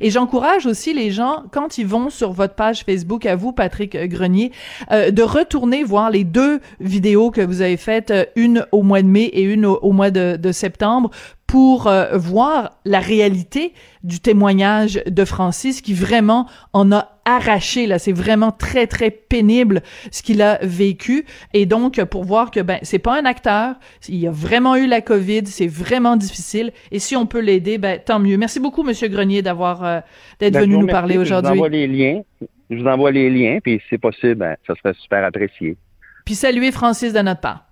Et 0.00 0.10
j'encourage 0.10 0.66
aussi 0.66 0.94
les 0.94 1.10
gens, 1.10 1.44
quand 1.52 1.78
ils 1.78 1.86
vont 1.86 2.10
sur 2.10 2.32
votre 2.32 2.54
page 2.54 2.84
Facebook, 2.84 3.26
à 3.26 3.36
vous, 3.36 3.52
Patrick 3.52 3.96
Grenier, 3.96 4.52
euh, 4.90 5.10
de 5.10 5.22
retourner 5.22 5.84
voir 5.84 6.10
les 6.10 6.24
deux 6.24 6.60
vidéos 6.80 7.30
que 7.30 7.40
vous 7.40 7.60
avez 7.62 7.76
faites, 7.76 8.10
euh, 8.10 8.24
une 8.36 8.66
au 8.72 8.82
mois 8.82 9.02
de 9.02 9.08
mai 9.08 9.24
et 9.24 9.42
une 9.42 9.66
au, 9.66 9.92
mois 9.92 10.10
de, 10.10 10.52
septembre, 10.52 11.10
pour 11.46 11.86
euh, 11.86 12.16
voir 12.16 12.78
la 12.84 13.00
réalité 13.00 13.72
du 14.04 14.20
témoignage 14.20 15.02
de 15.06 15.24
Francis 15.24 15.80
qui 15.80 15.94
vraiment 15.94 16.46
en 16.72 16.92
a 16.92 17.19
arraché 17.36 17.86
là 17.86 17.98
c'est 17.98 18.12
vraiment 18.12 18.50
très 18.50 18.86
très 18.86 19.10
pénible 19.10 19.82
ce 20.10 20.22
qu'il 20.22 20.42
a 20.42 20.58
vécu 20.62 21.24
et 21.54 21.66
donc 21.66 22.02
pour 22.04 22.24
voir 22.24 22.50
que 22.50 22.60
ben 22.60 22.78
c'est 22.82 22.98
pas 22.98 23.20
un 23.20 23.24
acteur 23.24 23.74
il 24.08 24.26
a 24.26 24.30
vraiment 24.30 24.76
eu 24.76 24.86
la 24.86 25.00
Covid 25.00 25.46
c'est 25.46 25.66
vraiment 25.66 26.16
difficile 26.16 26.72
et 26.90 26.98
si 26.98 27.16
on 27.16 27.26
peut 27.26 27.40
l'aider 27.40 27.78
ben 27.78 27.98
tant 28.04 28.18
mieux 28.18 28.36
merci 28.36 28.60
beaucoup 28.60 28.82
monsieur 28.82 29.08
Grenier 29.08 29.42
d'avoir 29.42 29.84
euh, 29.84 30.00
d'être 30.38 30.54
ben, 30.54 30.62
venu 30.62 30.78
nous 30.78 30.86
parler 30.86 31.18
aujourd'hui 31.18 31.50
je 31.50 31.54
vous 31.54 31.60
envoie 31.60 31.68
les 31.68 31.86
liens 31.86 32.22
je 32.70 32.76
vous 32.76 32.86
envoie 32.86 33.10
les 33.10 33.30
liens 33.30 33.58
puis 33.62 33.78
si 33.78 33.84
c'est 33.90 33.98
possible 33.98 34.36
ben, 34.36 34.56
ça 34.66 34.74
serait 34.76 34.94
super 34.94 35.24
apprécié 35.24 35.76
puis 36.24 36.34
saluer 36.34 36.72
Francis 36.72 37.12
de 37.12 37.20
notre 37.20 37.40
part 37.40 37.66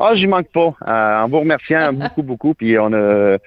ah, 0.00 0.14
j'y 0.14 0.28
manque 0.28 0.48
pas. 0.52 0.74
Euh, 0.86 1.24
en 1.24 1.28
vous 1.28 1.40
remerciant 1.40 1.92
beaucoup, 1.92 2.22
beaucoup. 2.22 2.54
Puis 2.54 2.78
on 2.78 2.92
a. 2.92 3.38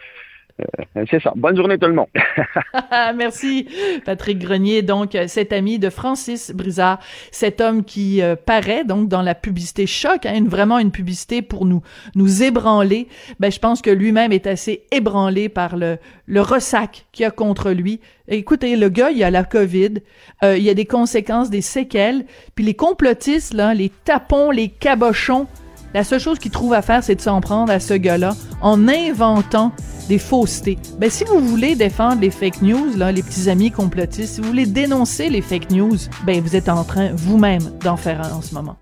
Euh, 0.98 1.06
c'est 1.10 1.22
ça. 1.22 1.34
Bonne 1.36 1.56
journée 1.56 1.78
tout 1.78 1.88
le 1.88 1.94
monde. 1.94 2.08
Merci, 3.16 3.68
Patrick 4.06 4.40
Grenier. 4.40 4.82
Donc, 4.82 5.18
cet 5.28 5.54
ami 5.54 5.80
de 5.80 5.90
Francis 5.90 6.52
Brizard, 6.52 7.00
cet 7.32 7.62
homme 7.62 7.84
qui 7.84 8.22
euh, 8.22 8.36
paraît 8.36 8.84
donc 8.84 9.08
dans 9.08 9.22
la 9.22 9.36
publicité 9.36 9.88
choc, 9.88 10.26
hein, 10.26 10.44
vraiment 10.46 10.80
une 10.80 10.92
publicité 10.92 11.42
pour 11.42 11.66
nous 11.66 11.82
nous 12.16 12.44
ébranler. 12.44 13.08
Ben, 13.40 13.52
je 13.52 13.60
pense 13.60 13.82
que 13.82 13.90
lui-même 13.90 14.32
est 14.32 14.48
assez 14.48 14.84
ébranlé 14.92 15.50
par 15.50 15.76
le 15.76 15.98
le 16.28 16.42
ressac 16.42 17.08
qu'il 17.12 17.26
a 17.26 17.32
contre 17.32 17.72
lui. 17.72 18.00
Écoutez, 18.30 18.78
le 18.78 18.88
gars, 18.88 19.12
il 19.12 19.22
a 19.22 19.32
la 19.32 19.44
COVID, 19.44 19.96
il 20.44 20.64
y 20.64 20.70
a 20.70 20.74
des 20.74 20.86
conséquences, 20.86 21.50
des 21.50 21.62
séquelles, 21.62 22.24
puis 22.56 22.64
les 22.64 22.74
complotistes 22.74 23.54
là, 23.54 23.74
les 23.74 23.92
tapons, 24.06 24.50
les 24.50 24.70
cabochons 24.70 25.48
la 25.94 26.04
seule 26.04 26.20
chose 26.20 26.40
qu'il 26.40 26.52
trouve 26.52 26.74
à 26.74 26.82
faire, 26.82 27.04
c'est 27.04 27.16
de 27.16 27.22
s'en 27.22 27.42
prendre 27.42 27.72
à 27.72 27.80
ce 27.80 27.94
gars-là 27.94 28.36
en 28.62 28.88
inventant 28.88 29.72
des 30.08 30.18
faussetés. 30.18 30.78
Ben, 31.00 31.10
si 31.10 31.24
vous 31.24 31.40
voulez 31.40 31.76
défendre 31.76 32.22
les 32.22 32.32
fake 32.32 32.62
news, 32.62 32.96
là, 32.98 33.12
les 33.12 33.24
petits 33.24 33.50
amis 33.50 33.72
complotistes, 33.72 34.36
si 34.36 34.42
vous 34.42 34.48
voulez 34.48 34.66
dénoncer 34.66 35.30
les 35.30 35.42
fake 35.42 35.72
news, 35.72 35.98
ben, 36.26 36.42
vous 36.42 36.56
êtes 36.56 36.70
en 36.70 36.84
train 36.84 37.12
vous-même 37.14 37.72
d'en 37.84 37.98
faire 37.98 38.22
un 38.22 38.32
en 38.38 38.42
ce 38.42 38.54
moment. 38.54 38.81